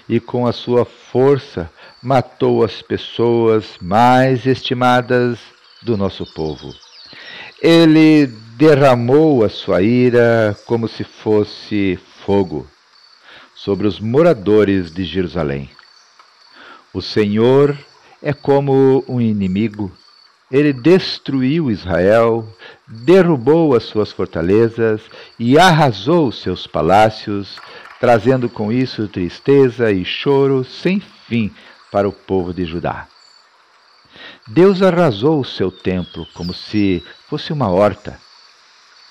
e, 0.09 0.21
com 0.21 0.47
a 0.47 0.53
sua 0.53 0.85
força, 0.85 1.71
matou 2.03 2.65
as 2.65 2.83
pessoas 2.83 3.77
mais 3.81 4.47
estimadas 4.47 5.39
do 5.83 5.97
nosso 5.97 6.25
povo. 6.35 6.75
Ele 7.63 8.27
derramou 8.57 9.45
a 9.45 9.49
sua 9.49 9.83
ira 9.83 10.57
como 10.67 10.89
se 10.89 11.05
fosse 11.05 11.99
fogo 12.25 12.67
sobre 13.55 13.87
os 13.87 14.01
moradores 14.01 14.91
de 14.91 15.05
Jerusalém. 15.05 15.71
O 16.93 17.03
Senhor 17.03 17.79
é 18.23 18.33
como 18.33 19.05
um 19.07 19.21
inimigo. 19.21 19.93
Ele 20.51 20.73
destruiu 20.73 21.71
Israel, 21.71 22.49
derrubou 22.89 23.77
as 23.77 23.85
suas 23.85 24.11
fortalezas 24.11 25.01
e 25.39 25.59
arrasou 25.59 26.33
seus 26.33 26.67
palácios, 26.67 27.61
trazendo 28.01 28.49
com 28.49 28.73
isso 28.73 29.07
tristeza 29.07 29.93
e 29.93 30.05
choro 30.05 30.65
sem 30.65 30.99
fim 31.29 31.55
para 31.93 32.09
o 32.09 32.13
povo 32.13 32.55
de 32.55 32.65
Judá. 32.65 33.07
Deus 34.49 34.81
arrasou 34.83 35.41
o 35.41 35.45
seu 35.45 35.71
templo 35.71 36.27
como 36.33 36.55
se 36.55 37.05
fosse 37.29 37.53
uma 37.53 37.69
horta 37.69 38.19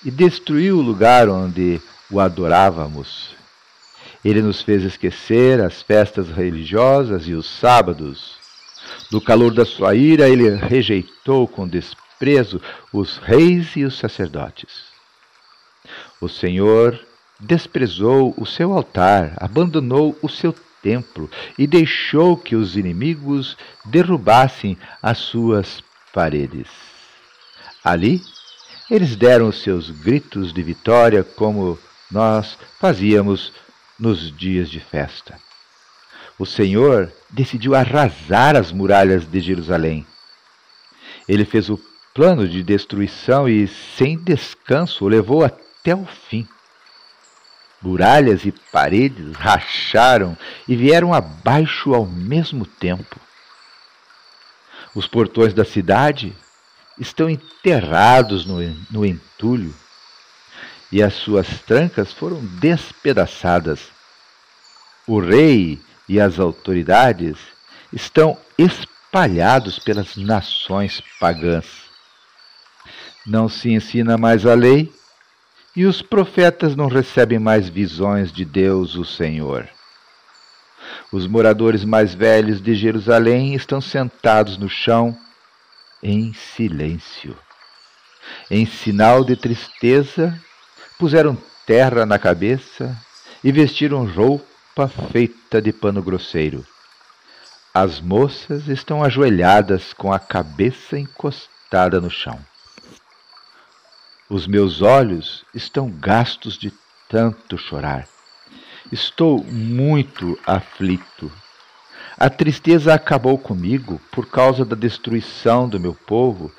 e 0.03 0.09
destruiu 0.09 0.79
o 0.79 0.81
lugar 0.81 1.29
onde 1.29 1.79
o 2.09 2.19
adorávamos. 2.19 3.35
Ele 4.25 4.41
nos 4.41 4.61
fez 4.61 4.83
esquecer 4.83 5.61
as 5.61 5.81
festas 5.81 6.29
religiosas 6.29 7.27
e 7.27 7.33
os 7.33 7.47
sábados. 7.47 8.37
No 9.11 9.21
calor 9.21 9.53
da 9.53 9.65
sua 9.65 9.93
ira, 9.95 10.27
ele 10.27 10.49
rejeitou 10.55 11.47
com 11.47 11.67
desprezo 11.67 12.59
os 12.91 13.17
reis 13.17 13.75
e 13.75 13.85
os 13.85 13.97
sacerdotes. 13.97 14.89
O 16.19 16.27
Senhor 16.27 16.99
desprezou 17.39 18.33
o 18.37 18.45
seu 18.45 18.73
altar, 18.73 19.33
abandonou 19.37 20.17
o 20.21 20.27
seu 20.27 20.53
templo 20.81 21.29
e 21.57 21.65
deixou 21.65 22.35
que 22.35 22.55
os 22.55 22.75
inimigos 22.75 23.57
derrubassem 23.85 24.77
as 25.01 25.17
suas 25.17 25.83
paredes. 26.13 26.67
Ali, 27.83 28.21
eles 28.89 29.15
deram 29.15 29.47
os 29.47 29.61
seus 29.61 29.89
gritos 29.89 30.51
de 30.51 30.61
vitória 30.61 31.23
como 31.23 31.77
nós 32.11 32.57
fazíamos 32.79 33.53
nos 33.97 34.35
dias 34.35 34.69
de 34.69 34.79
festa. 34.79 35.39
O 36.37 36.45
Senhor 36.45 37.11
decidiu 37.29 37.75
arrasar 37.75 38.55
as 38.55 38.71
muralhas 38.71 39.25
de 39.25 39.39
Jerusalém. 39.39 40.05
Ele 41.27 41.45
fez 41.45 41.69
o 41.69 41.79
plano 42.13 42.47
de 42.47 42.63
destruição 42.63 43.47
e, 43.47 43.67
sem 43.67 44.17
descanso, 44.17 45.05
o 45.05 45.07
levou 45.07 45.43
até 45.43 45.93
o 45.93 46.05
fim. 46.05 46.47
Muralhas 47.81 48.45
e 48.45 48.51
paredes 48.51 49.33
racharam 49.35 50.37
e 50.67 50.75
vieram 50.75 51.13
abaixo 51.13 51.93
ao 51.93 52.05
mesmo 52.05 52.65
tempo. 52.65 53.19
Os 54.93 55.07
portões 55.07 55.53
da 55.53 55.63
cidade 55.63 56.35
estão 56.97 57.29
enterrados 57.29 58.45
no, 58.45 58.57
no 58.91 59.05
entulho 59.05 59.73
e 60.91 61.01
as 61.01 61.13
suas 61.13 61.47
trancas 61.61 62.11
foram 62.11 62.43
despedaçadas. 62.59 63.89
O 65.07 65.19
rei 65.19 65.79
e 66.07 66.19
as 66.19 66.39
autoridades 66.39 67.37
estão 67.93 68.37
espalhados 68.57 69.79
pelas 69.79 70.17
nações 70.17 71.01
pagãs. 71.19 71.65
Não 73.25 73.47
se 73.47 73.69
ensina 73.69 74.17
mais 74.17 74.45
a 74.45 74.53
lei 74.53 74.91
e 75.79 75.85
os 75.85 76.01
profetas 76.01 76.75
não 76.75 76.87
recebem 76.87 77.39
mais 77.39 77.69
visões 77.69 78.33
de 78.33 78.43
Deus, 78.43 78.95
o 78.95 79.05
Senhor. 79.05 79.65
Os 81.09 81.25
moradores 81.25 81.85
mais 81.85 82.13
velhos 82.13 82.61
de 82.61 82.75
Jerusalém 82.75 83.55
estão 83.55 83.79
sentados 83.79 84.57
no 84.57 84.67
chão 84.67 85.17
em 86.03 86.33
silêncio. 86.33 87.33
Em 88.51 88.65
sinal 88.65 89.23
de 89.23 89.37
tristeza, 89.37 90.37
puseram 90.97 91.37
terra 91.65 92.05
na 92.05 92.19
cabeça 92.19 92.93
e 93.41 93.49
vestiram 93.49 94.05
roupa 94.05 94.89
feita 95.13 95.61
de 95.61 95.71
pano 95.71 96.01
grosseiro. 96.01 96.65
As 97.73 98.01
moças 98.01 98.67
estão 98.67 99.01
ajoelhadas 99.01 99.93
com 99.93 100.11
a 100.11 100.19
cabeça 100.19 100.99
encostada 100.99 102.01
no 102.01 102.09
chão. 102.09 102.48
Os 104.29 104.45
meus 104.45 104.83
olhos 104.83 105.43
estão 105.55 105.89
gastos 105.89 106.55
de 106.55 106.71
tanto 107.09 107.57
chorar. 107.57 108.07
Estou 108.91 109.43
muito 109.43 110.37
aflito. 110.45 111.31
A 112.15 112.29
tristeza 112.29 112.93
acabou 112.93 113.39
comigo 113.39 113.99
por 114.11 114.27
causa 114.27 114.63
da 114.63 114.75
destruição 114.75 115.67
do 115.67 115.79
meu 115.79 115.95
povo 115.95 116.51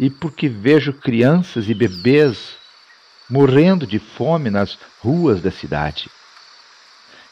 e 0.00 0.08
porque 0.08 0.48
vejo 0.48 0.94
crianças 0.94 1.68
e 1.68 1.74
bebês 1.74 2.56
morrendo 3.28 3.86
de 3.86 3.98
fome 3.98 4.48
nas 4.48 4.78
ruas 5.02 5.42
da 5.42 5.50
cidade. 5.50 6.10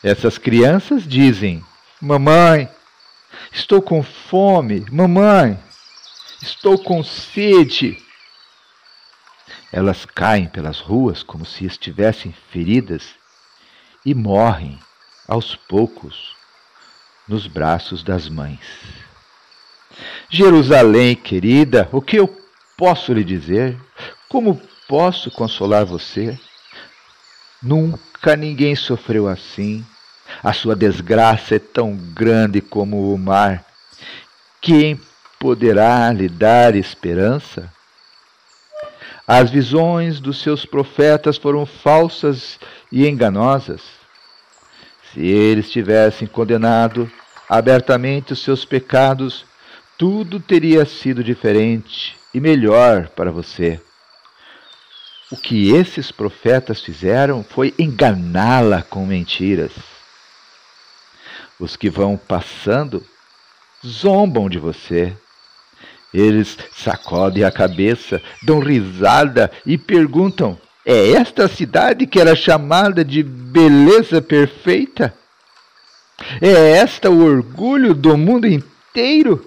Essas 0.03 0.37
crianças 0.37 1.05
dizem: 1.05 1.65
Mamãe, 2.03 2.69
estou 3.51 3.81
com 3.81 4.03
fome, 4.03 4.85
mamãe, 4.91 5.59
estou 6.43 6.79
com 6.79 7.03
sede. 7.03 8.06
Elas 9.77 10.07
caem 10.07 10.47
pelas 10.47 10.81
ruas 10.81 11.23
como 11.23 11.45
se 11.45 11.67
estivessem 11.67 12.35
feridas 12.51 13.11
e 14.07 14.15
morrem 14.15 14.79
aos 15.29 15.55
poucos 15.55 16.35
nos 17.29 17.47
braços 17.47 18.03
das 18.03 18.27
mães. 18.27 18.59
Jerusalém, 20.31 21.15
querida, 21.15 21.91
o 21.93 22.01
que 22.01 22.17
eu 22.17 22.43
posso 22.75 23.13
lhe 23.13 23.23
dizer? 23.23 23.79
Como 24.31 24.59
posso 24.89 25.31
consolar 25.31 25.85
você? 25.85 26.41
Nunca 27.63 28.35
ninguém 28.35 28.75
sofreu 28.75 29.29
assim. 29.29 29.85
A 30.43 30.55
sua 30.55 30.75
desgraça 30.75 31.57
é 31.57 31.59
tão 31.59 31.95
grande 31.95 32.63
como 32.63 33.13
o 33.13 33.19
mar. 33.19 33.63
Quem 34.59 34.99
poderá 35.39 36.11
lhe 36.15 36.31
dar 36.31 36.75
esperança? 36.75 37.76
As 39.27 39.51
visões 39.51 40.21
dos 40.21 40.41
seus 40.41 40.65
profetas 40.65 41.37
foram 41.37 41.67
falsas 41.67 42.61
e 42.93 43.09
enganosas. 43.09 43.83
Se 45.13 45.21
eles 45.21 45.69
tivessem 45.71 46.29
condenado 46.29 47.11
abertamente 47.49 48.33
os 48.33 48.39
seus 48.41 48.65
pecados, 48.65 49.45
tudo 49.99 50.39
teria 50.39 50.85
sido 50.85 51.25
diferente 51.25 52.17
e 52.33 52.39
melhor 52.39 53.09
para 53.09 53.33
você. 53.33 53.81
O 55.33 55.37
que 55.37 55.73
esses 55.73 56.13
profetas 56.13 56.81
fizeram 56.81 57.43
foi 57.43 57.75
enganá-la 57.79 58.83
com 58.83 59.05
mentiras. 59.05 59.73
Os 61.59 61.75
que 61.75 61.91
vão 61.91 62.17
passando 62.17 63.05
zombam 63.85 64.49
de 64.49 64.61
você. 64.61 65.17
Eles 66.13 66.57
sacodem 66.73 67.45
a 67.45 67.51
cabeça, 67.51 68.23
dão 68.43 68.59
risada 68.59 69.51
e 69.65 69.77
perguntam: 69.77 70.59
é 70.89 71.11
esta 71.11 71.47
a 71.47 71.49
cidade 71.49 72.07
que 72.07 72.21
era 72.21 72.37
chamada 72.37 73.05
de 73.05 73.21
beleza 73.21 74.23
perfeita? 74.23 75.13
É 76.41 76.77
esta 76.77 77.11
o 77.11 77.25
orgulho 77.25 77.93
do 77.93 78.17
mundo 78.17 78.47
inteiro? 78.47 79.45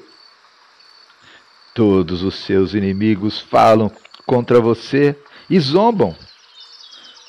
Todos 1.74 2.24
os 2.24 2.36
seus 2.36 2.74
inimigos 2.74 3.39
falam 3.39 3.89
contra 4.26 4.60
você 4.60 5.15
e 5.50 5.58
zombam. 5.58 6.13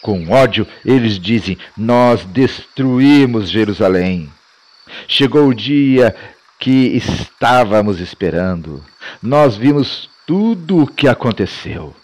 Com 0.03 0.29
ódio, 0.31 0.67
eles 0.85 1.17
dizem: 1.17 1.57
Nós 1.77 2.25
destruímos 2.25 3.49
Jerusalém. 3.49 4.29
Chegou 5.07 5.47
o 5.47 5.55
dia 5.55 6.17
que 6.59 6.97
estávamos 6.97 8.01
esperando. 8.01 8.85
Nós 9.23 9.57
vimos 9.57 10.09
tudo 10.27 10.83
o 10.83 10.87
que 10.87 11.09
aconteceu. 11.09 11.95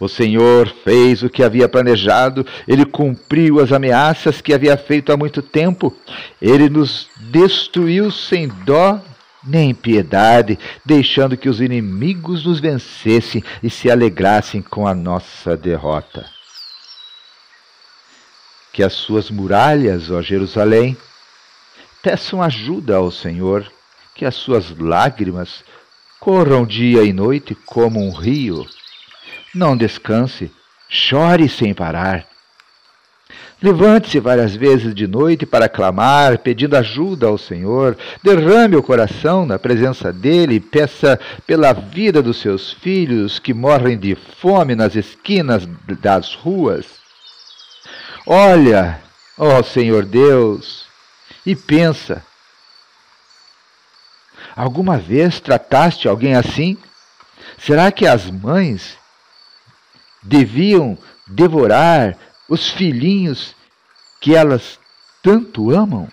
O 0.00 0.08
Senhor 0.08 0.68
fez 0.82 1.22
o 1.22 1.30
que 1.30 1.42
havia 1.42 1.68
planejado, 1.68 2.44
ele 2.66 2.84
cumpriu 2.84 3.60
as 3.60 3.72
ameaças 3.72 4.40
que 4.40 4.52
havia 4.52 4.76
feito 4.76 5.12
há 5.12 5.16
muito 5.16 5.40
tempo. 5.40 5.94
Ele 6.42 6.68
nos 6.68 7.08
destruiu 7.30 8.10
sem 8.10 8.48
dó 8.48 9.00
nem 9.46 9.74
piedade, 9.74 10.58
deixando 10.84 11.36
que 11.36 11.48
os 11.48 11.60
inimigos 11.60 12.44
nos 12.44 12.60
vencessem 12.60 13.42
e 13.62 13.68
se 13.68 13.90
alegrassem 13.90 14.62
com 14.62 14.86
a 14.86 14.94
nossa 14.94 15.56
derrota. 15.56 16.24
Que 18.72 18.82
as 18.82 18.94
suas 18.94 19.30
muralhas, 19.30 20.10
ó 20.10 20.20
Jerusalém, 20.20 20.96
peçam 22.02 22.42
ajuda 22.42 22.96
ao 22.96 23.10
Senhor, 23.10 23.70
que 24.14 24.24
as 24.24 24.34
suas 24.34 24.76
lágrimas 24.76 25.64
corram 26.24 26.64
dia 26.64 27.04
e 27.04 27.12
noite 27.12 27.54
como 27.66 28.00
um 28.00 28.10
rio. 28.10 28.66
Não 29.54 29.76
descanse, 29.76 30.50
chore 30.88 31.50
sem 31.50 31.74
parar. 31.74 32.26
Levante-se 33.62 34.18
várias 34.20 34.56
vezes 34.56 34.94
de 34.94 35.06
noite 35.06 35.44
para 35.44 35.68
clamar, 35.68 36.38
pedindo 36.38 36.76
ajuda 36.76 37.26
ao 37.26 37.36
Senhor. 37.36 37.94
Derrame 38.22 38.74
o 38.74 38.82
coração 38.82 39.44
na 39.44 39.58
presença 39.58 40.10
dele 40.10 40.54
e 40.54 40.60
peça 40.60 41.20
pela 41.46 41.74
vida 41.74 42.22
dos 42.22 42.38
seus 42.38 42.72
filhos 42.72 43.38
que 43.38 43.52
morrem 43.52 43.98
de 43.98 44.14
fome 44.14 44.74
nas 44.74 44.96
esquinas 44.96 45.68
das 46.00 46.34
ruas. 46.34 46.86
Olha, 48.26 48.98
ó 49.36 49.62
Senhor 49.62 50.06
Deus, 50.06 50.86
e 51.44 51.54
pensa: 51.54 52.24
alguma 54.54 54.96
vez 54.98 55.40
trataste 55.40 56.08
alguém 56.08 56.34
assim? 56.34 56.76
Será 57.58 57.90
que 57.90 58.06
as 58.06 58.30
mães 58.30 58.96
deviam 60.22 60.96
devorar 61.26 62.16
os 62.48 62.68
filhinhos 62.68 63.54
que 64.20 64.34
elas 64.34 64.78
tanto 65.22 65.70
amam? 65.70 66.08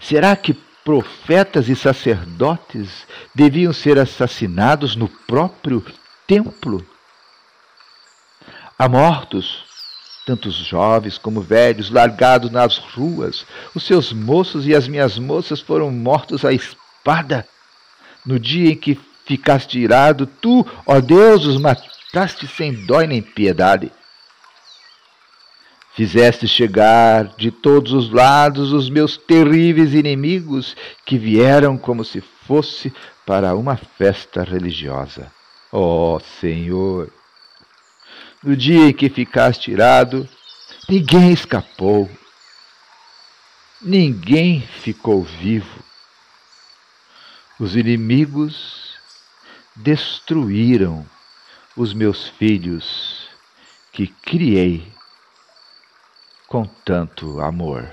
Será 0.00 0.34
que 0.36 0.54
profetas 0.84 1.68
e 1.68 1.76
sacerdotes 1.76 3.06
deviam 3.34 3.72
ser 3.72 3.98
assassinados 3.98 4.96
no 4.96 5.08
próprio 5.08 5.84
templo? 6.26 6.86
Há 8.78 8.88
mortos, 8.88 9.64
tantos 10.26 10.54
jovens 10.54 11.18
como 11.18 11.40
velhos, 11.40 11.90
largados 11.90 12.50
nas 12.50 12.78
ruas. 12.78 13.46
Os 13.74 13.84
seus 13.84 14.12
moços 14.12 14.66
e 14.66 14.74
as 14.74 14.86
minhas 14.86 15.18
moças 15.18 15.60
foram 15.60 15.90
mortos 15.90 16.44
à 16.44 16.52
espada. 16.52 16.85
No 18.24 18.38
dia 18.40 18.72
em 18.72 18.76
que 18.76 18.98
ficaste 19.24 19.78
irado, 19.78 20.26
tu, 20.26 20.66
ó 20.84 21.00
Deus, 21.00 21.44
os 21.44 21.60
mataste 21.60 22.46
sem 22.48 22.72
dó 22.86 23.00
nem 23.00 23.22
piedade. 23.22 23.92
Fizeste 25.94 26.46
chegar 26.46 27.24
de 27.38 27.50
todos 27.50 27.92
os 27.92 28.10
lados 28.10 28.70
os 28.70 28.90
meus 28.90 29.16
terríveis 29.16 29.94
inimigos, 29.94 30.76
que 31.06 31.16
vieram 31.16 31.78
como 31.78 32.04
se 32.04 32.20
fosse 32.20 32.92
para 33.24 33.54
uma 33.54 33.76
festa 33.76 34.42
religiosa. 34.42 35.32
Ó 35.72 36.16
oh, 36.16 36.20
Senhor! 36.20 37.10
No 38.42 38.54
dia 38.54 38.88
em 38.88 38.92
que 38.92 39.08
ficaste 39.08 39.70
tirado, 39.70 40.28
ninguém 40.88 41.32
escapou, 41.32 42.10
ninguém 43.80 44.60
ficou 44.60 45.22
vivo. 45.22 45.85
Os 47.58 47.74
inimigos 47.74 48.94
destruíram 49.74 51.06
os 51.74 51.94
meus 51.94 52.28
filhos 52.28 53.28
que 53.92 54.06
criei 54.06 54.86
com 56.46 56.66
tanto 56.84 57.40
amor. 57.40 57.90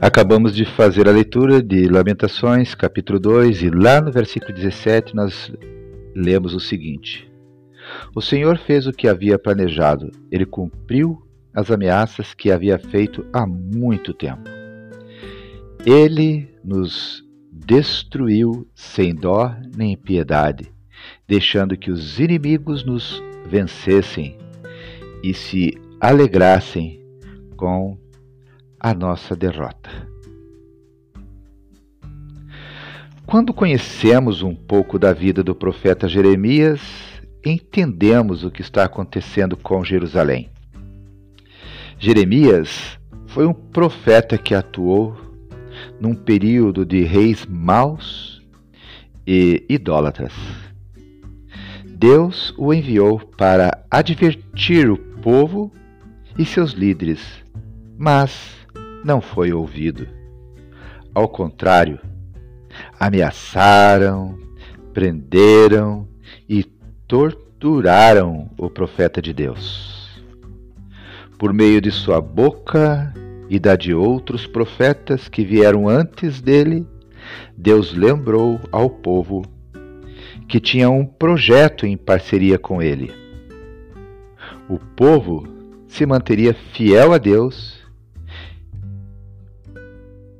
Acabamos 0.00 0.54
de 0.54 0.64
fazer 0.64 1.08
a 1.08 1.12
leitura 1.12 1.60
de 1.60 1.88
Lamentações, 1.88 2.76
capítulo 2.76 3.18
2, 3.18 3.62
e 3.62 3.70
lá 3.70 4.00
no 4.00 4.12
versículo 4.12 4.52
17 4.52 5.16
nós 5.16 5.50
lemos 6.14 6.54
o 6.54 6.60
seguinte: 6.60 7.28
O 8.14 8.20
Senhor 8.20 8.58
fez 8.58 8.86
o 8.86 8.92
que 8.92 9.08
havia 9.08 9.38
planejado, 9.38 10.10
ele 10.30 10.46
cumpriu 10.46 11.22
as 11.54 11.70
ameaças 11.70 12.34
que 12.34 12.50
havia 12.50 12.78
feito 12.78 13.24
há 13.32 13.46
muito 13.46 14.12
tempo. 14.12 14.48
Ele 15.84 16.48
nos 16.62 17.24
destruiu 17.50 18.68
sem 18.74 19.14
dó 19.14 19.54
nem 19.74 19.96
piedade, 19.96 20.70
deixando 21.26 21.76
que 21.76 21.90
os 21.90 22.20
inimigos 22.20 22.84
nos 22.84 23.22
vencessem 23.46 24.36
e 25.22 25.32
se 25.32 25.80
alegrassem 26.00 27.00
com 27.56 27.96
a 28.78 28.92
nossa 28.92 29.34
derrota. 29.34 29.90
Quando 33.26 33.52
conhecemos 33.52 34.42
um 34.42 34.54
pouco 34.54 34.98
da 34.98 35.12
vida 35.12 35.42
do 35.42 35.54
profeta 35.54 36.06
Jeremias, 36.06 36.80
entendemos 37.48 38.42
o 38.42 38.50
que 38.50 38.60
está 38.60 38.84
acontecendo 38.84 39.56
com 39.56 39.84
Jerusalém. 39.84 40.50
Jeremias 41.98 42.98
foi 43.28 43.46
um 43.46 43.54
profeta 43.54 44.36
que 44.36 44.54
atuou 44.54 45.16
num 46.00 46.14
período 46.14 46.84
de 46.84 47.02
reis 47.04 47.46
maus 47.46 48.42
e 49.24 49.64
idólatras. 49.68 50.32
Deus 51.84 52.52
o 52.58 52.74
enviou 52.74 53.18
para 53.18 53.84
advertir 53.90 54.90
o 54.90 54.98
povo 54.98 55.72
e 56.36 56.44
seus 56.44 56.72
líderes, 56.72 57.20
mas 57.96 58.66
não 59.04 59.20
foi 59.20 59.52
ouvido. 59.52 60.08
Ao 61.14 61.28
contrário, 61.28 61.98
ameaçaram, 62.98 64.36
prenderam 64.92 66.06
torturaram 67.06 68.50
o 68.58 68.68
profeta 68.68 69.22
de 69.22 69.32
Deus. 69.32 70.20
Por 71.38 71.52
meio 71.52 71.80
de 71.80 71.90
sua 71.90 72.20
boca 72.20 73.14
e 73.48 73.58
da 73.58 73.76
de 73.76 73.94
outros 73.94 74.46
profetas 74.46 75.28
que 75.28 75.44
vieram 75.44 75.88
antes 75.88 76.40
dele, 76.40 76.86
Deus 77.56 77.92
lembrou 77.92 78.58
ao 78.72 78.90
povo 78.90 79.44
que 80.48 80.60
tinha 80.60 80.90
um 80.90 81.04
projeto 81.04 81.86
em 81.86 81.96
parceria 81.96 82.58
com 82.58 82.82
ele. 82.82 83.12
O 84.68 84.78
povo 84.78 85.46
se 85.86 86.04
manteria 86.04 86.54
fiel 86.72 87.12
a 87.12 87.18
Deus 87.18 87.80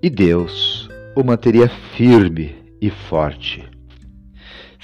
e 0.02 0.11
Deus 0.11 0.88
o 1.14 1.22
manteria 1.22 1.68
firme 1.68 2.55
e 2.81 2.90
forte. 2.90 3.76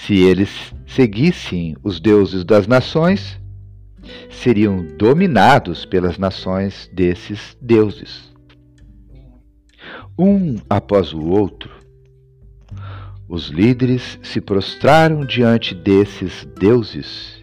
Se 0.05 0.15
eles 0.15 0.75
seguissem 0.85 1.77
os 1.81 2.01
deuses 2.01 2.45
das 2.45 2.67
nações, 2.67 3.41
seriam 4.29 4.85
dominados 4.99 5.85
pelas 5.85 6.19
nações 6.19 6.91
desses 6.93 7.57
deuses. 7.61 8.35
Um 10.19 10.57
após 10.69 11.13
o 11.13 11.21
outro, 11.21 11.71
os 13.29 13.47
líderes 13.47 14.19
se 14.25 14.41
prostraram 14.41 15.25
diante 15.25 15.73
desses 15.73 16.49
deuses 16.59 17.41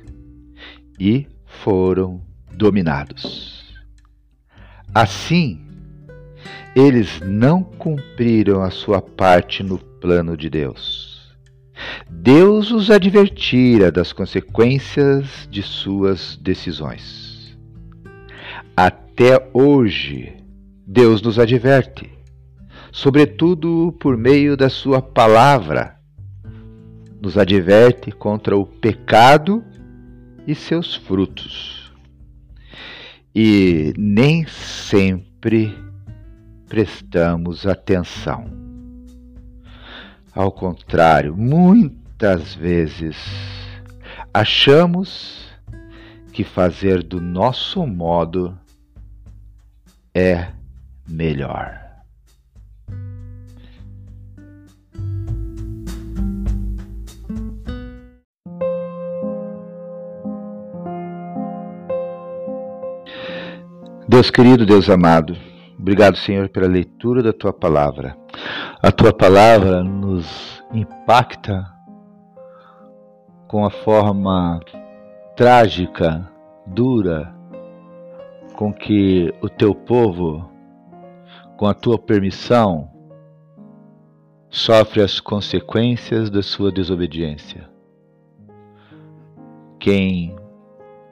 e 1.00 1.28
foram 1.46 2.22
dominados. 2.52 3.74
Assim, 4.94 5.66
eles 6.76 7.22
não 7.22 7.64
cumpriram 7.64 8.62
a 8.62 8.70
sua 8.70 9.02
parte 9.02 9.64
no 9.64 9.78
plano 9.78 10.36
de 10.36 10.50
Deus. 10.50 11.09
Deus 12.10 12.72
os 12.72 12.90
advertira 12.90 13.92
das 13.92 14.12
consequências 14.12 15.48
de 15.50 15.62
suas 15.62 16.36
decisões. 16.38 17.58
Até 18.76 19.50
hoje, 19.54 20.36
Deus 20.86 21.22
nos 21.22 21.38
adverte, 21.38 22.10
sobretudo 22.92 23.96
por 24.00 24.18
meio 24.18 24.58
da 24.58 24.70
Sua 24.70 25.02
palavra. 25.02 25.98
Nos 27.22 27.38
adverte 27.38 28.12
contra 28.12 28.58
o 28.58 28.66
pecado 28.66 29.64
e 30.48 30.56
seus 30.56 30.96
frutos. 30.96 31.94
E 33.36 33.94
nem 33.98 34.48
sempre 34.48 35.78
prestamos 36.68 37.68
atenção. 37.68 38.46
Ao 40.34 40.52
contrário, 40.52 41.36
muitas 42.20 42.54
vezes 42.54 43.16
achamos 44.34 45.48
que 46.34 46.44
fazer 46.44 47.02
do 47.02 47.22
nosso 47.22 47.88
modo 47.88 48.60
é 50.14 50.50
melhor. 51.08 51.80
Deus 64.10 64.30
querido, 64.30 64.66
Deus 64.66 64.90
amado, 64.90 65.38
obrigado, 65.80 66.18
Senhor, 66.18 66.50
pela 66.50 66.68
leitura 66.68 67.24
da 67.24 67.32
tua 67.32 67.54
palavra. 67.54 68.14
A 68.84 68.92
tua 68.92 69.14
palavra 69.14 69.82
nos 69.82 70.62
impacta 70.74 71.79
com 73.50 73.66
a 73.66 73.72
forma 73.72 74.60
trágica, 75.36 76.30
dura, 76.68 77.34
com 78.56 78.72
que 78.72 79.34
o 79.42 79.50
teu 79.50 79.74
povo, 79.74 80.48
com 81.58 81.66
a 81.66 81.74
tua 81.74 81.98
permissão, 81.98 82.92
sofre 84.52 85.02
as 85.02 85.20
consequências 85.20 86.30
da 86.30 86.44
sua 86.44 86.72
desobediência. 86.72 87.68
Quem 89.80 90.36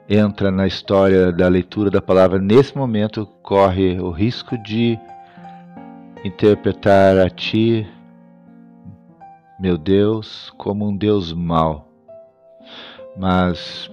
entra 0.08 0.52
na 0.52 0.64
história 0.64 1.32
da 1.32 1.48
leitura 1.48 1.90
da 1.90 2.00
palavra 2.00 2.38
nesse 2.38 2.78
momento 2.78 3.26
corre 3.42 3.98
o 4.00 4.12
risco 4.12 4.56
de 4.62 4.96
interpretar 6.24 7.18
a 7.18 7.28
ti, 7.28 7.84
meu 9.58 9.76
Deus, 9.76 10.54
como 10.56 10.86
um 10.86 10.96
Deus 10.96 11.32
mau. 11.32 11.87
Mas 13.18 13.90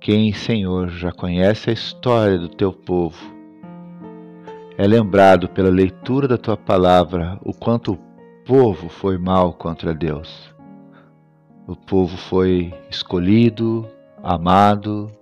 quem, 0.00 0.32
Senhor, 0.32 0.88
já 0.88 1.12
conhece 1.12 1.68
a 1.68 1.72
história 1.74 2.38
do 2.38 2.48
teu 2.48 2.72
povo, 2.72 3.22
é 4.78 4.86
lembrado 4.86 5.50
pela 5.50 5.68
leitura 5.68 6.26
da 6.26 6.38
tua 6.38 6.56
palavra 6.56 7.38
o 7.44 7.52
quanto 7.52 7.92
o 7.92 7.98
povo 8.46 8.88
foi 8.88 9.18
mal 9.18 9.52
contra 9.52 9.92
Deus. 9.92 10.50
O 11.68 11.76
povo 11.76 12.16
foi 12.16 12.72
escolhido, 12.90 13.86
amado, 14.22 15.12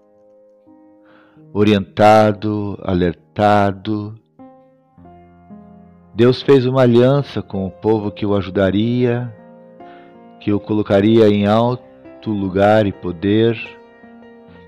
orientado, 1.52 2.78
alertado. 2.84 4.14
Deus 6.14 6.42
fez 6.42 6.64
uma 6.64 6.82
aliança 6.82 7.42
com 7.42 7.66
o 7.66 7.70
povo 7.70 8.12
que 8.12 8.24
o 8.24 8.36
ajudaria, 8.36 9.34
que 10.38 10.52
o 10.52 10.60
colocaria 10.60 11.28
em 11.28 11.46
alto 12.20 12.32
lugar 12.32 12.86
e 12.86 12.92
poder, 12.92 13.58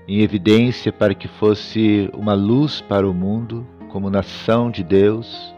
em 0.07 0.21
evidência 0.21 0.91
para 0.91 1.13
que 1.13 1.27
fosse 1.27 2.09
uma 2.11 2.33
luz 2.33 2.81
para 2.81 3.07
o 3.07 3.13
mundo, 3.13 3.67
como 3.91 4.09
nação 4.09 4.71
de 4.71 4.83
Deus. 4.83 5.53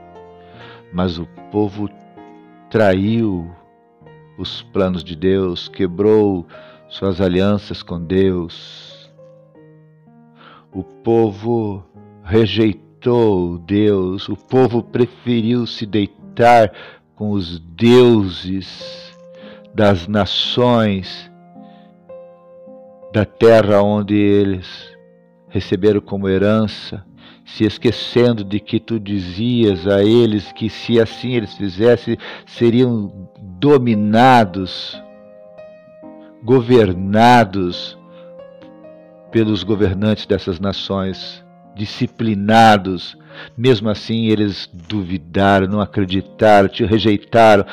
Mas 0.92 1.18
o 1.18 1.26
povo 1.54 1.90
traiu 2.70 3.50
os 4.38 4.62
planos 4.62 5.06
de 5.06 5.16
Deus, 5.16 5.70
quebrou 5.70 6.46
suas 6.90 7.22
alianças 7.22 7.82
com 7.82 7.98
Deus. 8.04 9.10
O 10.74 10.84
povo 10.84 11.82
rejeitou 12.26 13.58
Deus, 13.60 14.28
o 14.28 14.36
povo 14.36 14.84
preferiu 14.84 15.66
se 15.66 15.86
deitar 15.86 16.74
com 17.16 17.32
os 17.32 17.58
deuses 17.58 19.16
das 19.74 20.10
nações 20.10 21.34
da 23.16 23.24
terra 23.24 23.82
onde 23.82 24.14
eles 24.14 24.68
receberam 25.48 26.02
como 26.02 26.28
herança, 26.28 27.02
se 27.46 27.64
esquecendo 27.64 28.44
de 28.44 28.60
que 28.60 28.78
tu 28.78 29.00
dizias 29.00 29.88
a 29.88 30.04
eles 30.04 30.52
que 30.52 30.70
se 30.70 31.00
assim 31.00 31.34
eles 31.34 31.54
fizessem, 31.54 32.18
seriam 32.46 33.30
dominados 33.40 35.02
governados 36.44 37.98
pelos 39.32 39.64
governantes 39.64 40.26
dessas 40.26 40.60
nações, 40.60 41.42
disciplinados. 41.74 43.18
Mesmo 43.58 43.88
assim, 43.88 44.26
eles 44.26 44.70
duvidaram, 44.74 45.68
não 45.68 45.80
acreditaram, 45.80 46.68
te 46.68 46.84
rejeitaram 46.84 47.66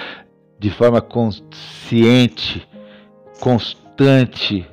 de 0.57 0.71
forma 0.71 1.01
consciente, 1.01 2.65
constante. 3.41 4.69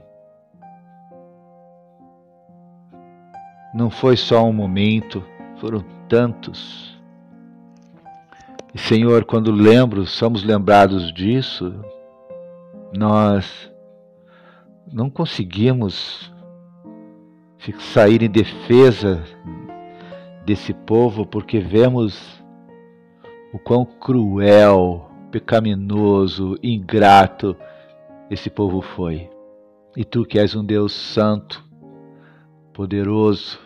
Não 3.74 3.90
foi 3.90 4.18
só 4.18 4.44
um 4.46 4.54
momento, 4.54 5.24
foram 5.58 5.84
tantos. 6.08 7.00
E 8.74 8.78
Senhor, 8.78 9.26
quando 9.26 9.52
lembro, 9.52 10.06
somos 10.06 10.44
lembrados 10.44 11.14
disso, 11.14 11.74
nós 12.96 13.72
não 14.92 15.10
conseguimos 15.10 16.32
sair 17.94 18.24
em 18.24 18.30
defesa 18.30 19.24
desse 20.46 20.74
povo 20.74 21.26
porque 21.26 21.60
vemos 21.60 22.42
o 23.54 23.60
quão 23.60 23.86
cruel, 23.86 25.10
pecaminoso, 25.32 26.58
ingrato 26.64 27.56
esse 28.30 28.50
povo 28.50 28.82
foi. 28.82 29.30
E 29.96 30.04
tu 30.04 30.26
que 30.26 30.40
és 30.40 30.56
um 30.56 30.64
Deus 30.64 30.94
santo, 30.94 31.64
poderoso, 32.80 33.60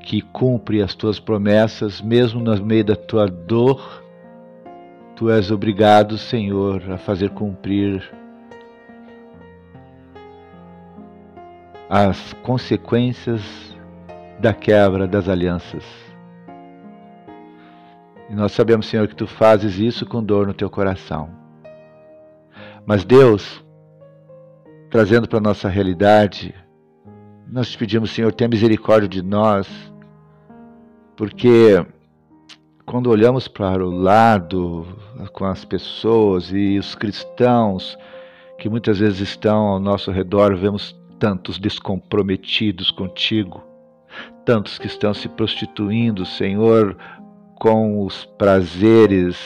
que 0.00 0.22
cumpre 0.22 0.80
as 0.80 0.94
tuas 0.94 1.20
promessas, 1.20 2.00
mesmo 2.00 2.40
no 2.40 2.64
meio 2.64 2.82
da 2.82 2.96
tua 2.96 3.26
dor, 3.26 4.02
tu 5.14 5.28
és 5.28 5.50
obrigado, 5.50 6.16
Senhor, 6.16 6.90
a 6.90 6.96
fazer 6.96 7.28
cumprir 7.32 8.02
as 11.90 12.32
consequências 12.42 13.42
da 14.40 14.54
quebra 14.54 15.06
das 15.06 15.28
alianças. 15.28 15.84
E 18.30 18.34
nós 18.34 18.52
sabemos, 18.52 18.86
Senhor, 18.86 19.06
que 19.06 19.14
tu 19.14 19.26
fazes 19.26 19.78
isso 19.78 20.06
com 20.06 20.24
dor 20.24 20.46
no 20.46 20.54
teu 20.54 20.70
coração. 20.70 21.28
Mas 22.86 23.04
Deus, 23.04 23.62
trazendo 24.88 25.28
para 25.28 25.36
a 25.36 25.42
nossa 25.42 25.68
realidade, 25.68 26.54
nós 27.52 27.70
te 27.70 27.76
pedimos, 27.76 28.10
Senhor, 28.12 28.32
tenha 28.32 28.48
misericórdia 28.48 29.06
de 29.06 29.20
nós, 29.20 29.68
porque 31.14 31.84
quando 32.86 33.10
olhamos 33.10 33.46
para 33.46 33.86
o 33.86 33.90
lado 33.90 34.86
com 35.34 35.44
as 35.44 35.62
pessoas 35.62 36.50
e 36.50 36.78
os 36.78 36.94
cristãos 36.94 37.98
que 38.58 38.70
muitas 38.70 39.00
vezes 39.00 39.20
estão 39.20 39.66
ao 39.66 39.78
nosso 39.78 40.10
redor, 40.10 40.56
vemos 40.56 40.98
tantos 41.18 41.58
descomprometidos 41.58 42.90
contigo, 42.90 43.62
tantos 44.46 44.78
que 44.78 44.86
estão 44.86 45.12
se 45.12 45.28
prostituindo, 45.28 46.24
Senhor, 46.24 46.96
com 47.56 48.02
os 48.02 48.24
prazeres 48.24 49.36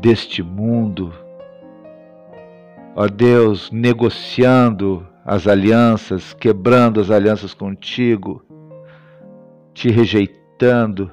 deste 0.00 0.40
mundo. 0.40 1.12
Ó 2.94 3.08
Deus, 3.08 3.72
negociando 3.72 5.04
as 5.24 5.46
alianças, 5.46 6.34
quebrando 6.34 7.00
as 7.00 7.10
alianças 7.10 7.54
contigo, 7.54 8.44
te 9.72 9.90
rejeitando, 9.90 11.10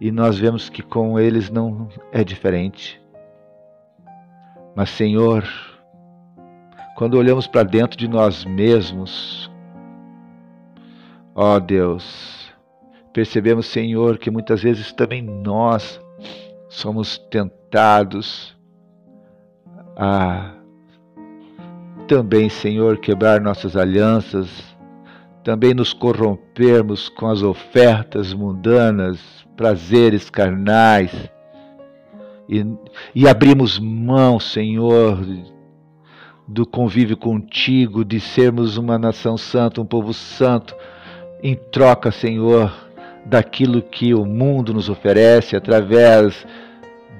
e 0.00 0.10
nós 0.10 0.38
vemos 0.38 0.68
que 0.68 0.82
com 0.82 1.18
eles 1.18 1.50
não 1.50 1.88
é 2.10 2.24
diferente. 2.24 3.00
Mas, 4.74 4.90
Senhor, 4.90 5.44
quando 6.96 7.18
olhamos 7.18 7.46
para 7.46 7.62
dentro 7.62 7.98
de 7.98 8.08
nós 8.08 8.44
mesmos, 8.44 9.50
ó 11.34 11.58
Deus, 11.58 12.50
percebemos, 13.12 13.66
Senhor, 13.66 14.16
que 14.16 14.30
muitas 14.30 14.62
vezes 14.62 14.92
também 14.92 15.20
nós 15.22 16.00
somos 16.68 17.18
tentados 17.18 18.56
a 19.96 20.59
também, 22.10 22.48
Senhor, 22.48 22.98
quebrar 22.98 23.40
nossas 23.40 23.76
alianças, 23.76 24.48
também 25.44 25.72
nos 25.72 25.92
corrompermos 25.92 27.08
com 27.08 27.28
as 27.28 27.40
ofertas 27.40 28.34
mundanas, 28.34 29.20
prazeres 29.56 30.28
carnais, 30.28 31.12
e, 32.48 32.66
e 33.14 33.28
abrimos 33.28 33.78
mão, 33.78 34.40
Senhor, 34.40 35.24
do 36.48 36.66
convívio 36.66 37.16
contigo, 37.16 38.04
de 38.04 38.18
sermos 38.18 38.76
uma 38.76 38.98
nação 38.98 39.38
santa, 39.38 39.80
um 39.80 39.86
povo 39.86 40.12
santo, 40.12 40.74
em 41.44 41.54
troca, 41.54 42.10
Senhor, 42.10 42.74
daquilo 43.24 43.80
que 43.80 44.12
o 44.14 44.26
mundo 44.26 44.74
nos 44.74 44.88
oferece 44.88 45.54
através 45.54 46.44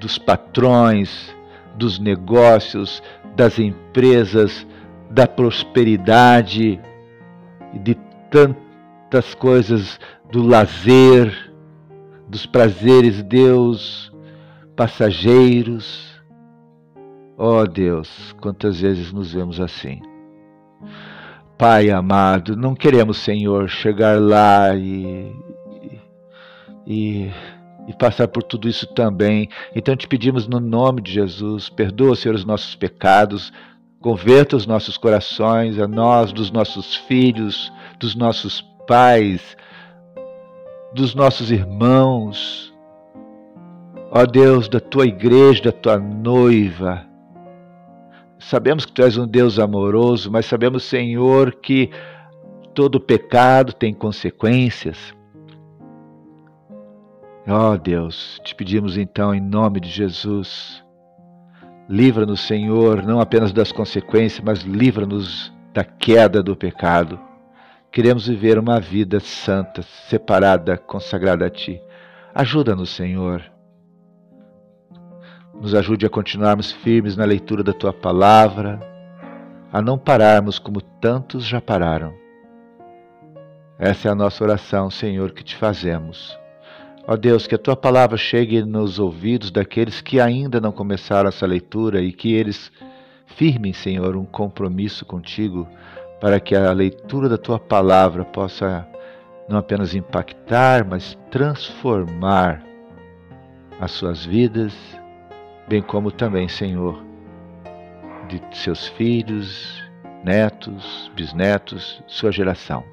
dos 0.01 0.17
patrões, 0.17 1.33
dos 1.77 1.97
negócios, 1.97 3.01
das 3.37 3.57
empresas, 3.57 4.67
da 5.11 5.27
prosperidade 5.27 6.79
e 7.73 7.79
de 7.79 7.95
tantas 8.29 9.35
coisas 9.35 9.99
do 10.31 10.41
lazer, 10.41 11.53
dos 12.27 12.45
prazeres, 12.45 13.21
Deus, 13.21 14.11
passageiros. 14.75 16.09
Ó 17.37 17.61
oh 17.61 17.67
Deus, 17.67 18.35
quantas 18.39 18.79
vezes 18.79 19.11
nos 19.11 19.33
vemos 19.33 19.59
assim. 19.59 20.01
Pai 21.57 21.89
amado, 21.89 22.55
não 22.55 22.73
queremos, 22.73 23.17
Senhor, 23.17 23.67
chegar 23.69 24.19
lá 24.19 24.75
e, 24.75 25.35
e, 26.87 27.31
e 27.87 27.93
passar 27.99 28.27
por 28.27 28.43
tudo 28.43 28.67
isso 28.67 28.87
também. 28.93 29.49
Então 29.75 29.95
te 29.95 30.07
pedimos 30.07 30.47
no 30.47 30.59
nome 30.59 31.01
de 31.01 31.11
Jesus, 31.11 31.69
perdoa, 31.69 32.15
Senhor, 32.15 32.35
os 32.35 32.45
nossos 32.45 32.75
pecados, 32.75 33.51
converta 34.01 34.57
os 34.57 34.65
nossos 34.65 34.97
corações, 34.97 35.79
a 35.79 35.87
nós, 35.87 36.33
dos 36.33 36.51
nossos 36.51 36.95
filhos, 36.95 37.71
dos 37.99 38.15
nossos 38.15 38.61
pais, 38.87 39.55
dos 40.93 41.13
nossos 41.13 41.51
irmãos. 41.51 42.73
Ó 44.11 44.25
Deus, 44.25 44.67
da 44.67 44.79
tua 44.79 45.05
igreja, 45.05 45.63
da 45.63 45.71
tua 45.71 45.97
noiva. 45.97 47.05
Sabemos 48.39 48.85
que 48.85 48.91
tu 48.91 49.03
és 49.03 49.17
um 49.17 49.27
Deus 49.27 49.59
amoroso, 49.59 50.31
mas 50.31 50.47
sabemos, 50.47 50.83
Senhor, 50.83 51.53
que 51.53 51.91
todo 52.73 52.99
pecado 52.99 53.71
tem 53.71 53.93
consequências. 53.93 54.97
Ó 57.47 57.77
Deus, 57.77 58.41
te 58.43 58.55
pedimos 58.55 58.97
então 58.97 59.33
em 59.33 59.41
nome 59.41 59.79
de 59.79 59.89
Jesus, 59.89 60.83
livra-nos, 61.89 62.41
Senhor, 62.41 63.03
não 63.03 63.19
apenas 63.19 63.51
das 63.51 63.71
consequências, 63.71 64.43
mas 64.43 64.59
livra-nos 64.61 65.53
da 65.73 65.83
queda 65.83 66.41
do 66.41 66.55
pecado. 66.55 67.19
Queremos 67.91 68.27
viver 68.27 68.57
uma 68.57 68.79
vida 68.79 69.19
santa, 69.19 69.81
separada, 69.81 70.77
consagrada 70.77 71.45
a 71.45 71.49
Ti. 71.49 71.81
Ajuda-nos, 72.33 72.89
Senhor. 72.89 73.43
Nos 75.53 75.75
ajude 75.75 76.05
a 76.05 76.09
continuarmos 76.09 76.71
firmes 76.71 77.17
na 77.17 77.25
leitura 77.25 77.63
da 77.63 77.73
Tua 77.73 77.91
palavra, 77.91 78.79
a 79.71 79.81
não 79.81 79.97
pararmos 79.97 80.57
como 80.57 80.81
tantos 80.81 81.45
já 81.45 81.59
pararam. 81.59 82.13
Essa 83.77 84.07
é 84.07 84.11
a 84.11 84.15
nossa 84.15 84.43
oração, 84.43 84.89
Senhor, 84.89 85.31
que 85.31 85.43
te 85.43 85.55
fazemos. 85.55 86.39
Ó 87.07 87.15
Deus, 87.15 87.47
que 87.47 87.55
a 87.55 87.57
Tua 87.57 87.75
palavra 87.75 88.17
chegue 88.17 88.63
nos 88.63 88.99
ouvidos 88.99 89.49
daqueles 89.51 90.01
que 90.01 90.19
ainda 90.19 90.61
não 90.61 90.71
começaram 90.71 91.29
essa 91.29 91.45
leitura 91.45 92.01
e 92.01 92.11
que 92.11 92.33
eles 92.33 92.71
firmem, 93.25 93.73
Senhor, 93.73 94.15
um 94.15 94.25
compromisso 94.25 95.05
contigo 95.05 95.67
para 96.19 96.39
que 96.39 96.55
a 96.55 96.71
leitura 96.71 97.27
da 97.27 97.37
tua 97.37 97.59
palavra 97.59 98.23
possa 98.23 98.87
não 99.49 99.57
apenas 99.57 99.95
impactar, 99.95 100.85
mas 100.85 101.17
transformar 101.31 102.63
as 103.79 103.91
suas 103.91 104.23
vidas, 104.23 104.73
bem 105.67 105.81
como 105.81 106.11
também, 106.11 106.47
Senhor, 106.47 107.03
de 108.29 108.39
seus 108.55 108.87
filhos, 108.89 109.83
netos, 110.23 111.11
bisnetos, 111.15 112.01
sua 112.05 112.31
geração. 112.31 112.90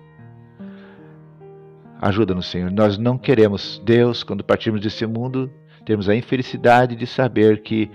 Ajuda-nos, 2.00 2.46
Senhor. 2.46 2.70
Nós 2.70 2.96
não 2.96 3.18
queremos, 3.18 3.82
Deus, 3.84 4.22
quando 4.22 4.44
partirmos 4.44 4.80
desse 4.80 5.04
mundo, 5.06 5.50
termos 5.84 6.08
a 6.08 6.14
infelicidade 6.14 6.94
de 6.94 7.06
saber 7.06 7.62
que 7.62 7.90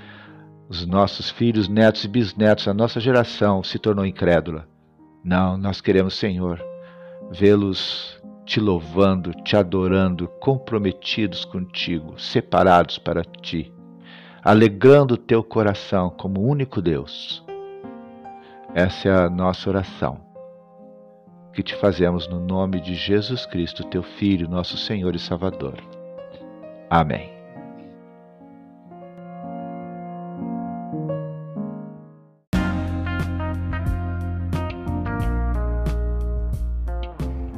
os 0.68 0.86
nossos 0.86 1.30
filhos, 1.30 1.70
netos 1.70 2.04
e 2.04 2.08
bisnetos, 2.08 2.68
a 2.68 2.74
nossa 2.74 3.00
geração 3.00 3.63
se 3.63 3.80
tornou 3.80 4.06
incrédula. 4.06 4.68
Não, 5.24 5.58
nós 5.58 5.80
queremos, 5.80 6.16
Senhor, 6.16 6.62
vê-los 7.32 8.22
te 8.46 8.60
louvando, 8.60 9.32
te 9.44 9.56
adorando, 9.56 10.28
comprometidos 10.39 11.46
contigo, 11.46 12.20
separados 12.20 12.98
para 12.98 13.24
ti, 13.24 13.72
alegrando 14.44 15.13
o 15.13 15.18
teu 15.18 15.42
coração 15.44 16.10
como 16.10 16.42
único 16.42 16.82
Deus. 16.82 17.44
Essa 18.76 19.08
é 19.08 19.26
a 19.26 19.30
nossa 19.30 19.70
oração, 19.70 20.20
que 21.54 21.62
te 21.62 21.76
fazemos 21.76 22.28
no 22.28 22.39
nome 22.39 22.82
de 22.82 22.96
Jesus 22.96 23.46
Cristo, 23.46 23.84
teu 23.84 24.02
Filho, 24.02 24.50
nosso 24.50 24.76
Senhor 24.76 25.16
e 25.16 25.20
Salvador. 25.20 25.76
Amém. 26.89 27.32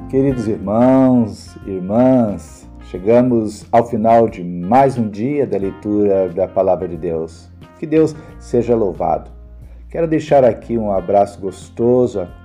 Queridos 0.09 0.47
irmãos, 0.47 1.55
irmãs, 1.65 2.69
chegamos 2.89 3.65
ao 3.71 3.85
final 3.85 4.27
de 4.29 4.43
mais 4.43 4.97
um 4.97 5.09
dia 5.09 5.47
da 5.47 5.57
leitura 5.57 6.29
da 6.29 6.47
Palavra 6.47 6.87
de 6.87 6.97
Deus. 6.97 7.49
Que 7.79 7.85
Deus 7.85 8.15
seja 8.39 8.75
louvado. 8.75 9.31
Quero 9.89 10.07
deixar 10.07 10.43
aqui 10.43 10.77
um 10.77 10.91
abraço 10.91 11.39
gostoso 11.39 12.21
a 12.21 12.44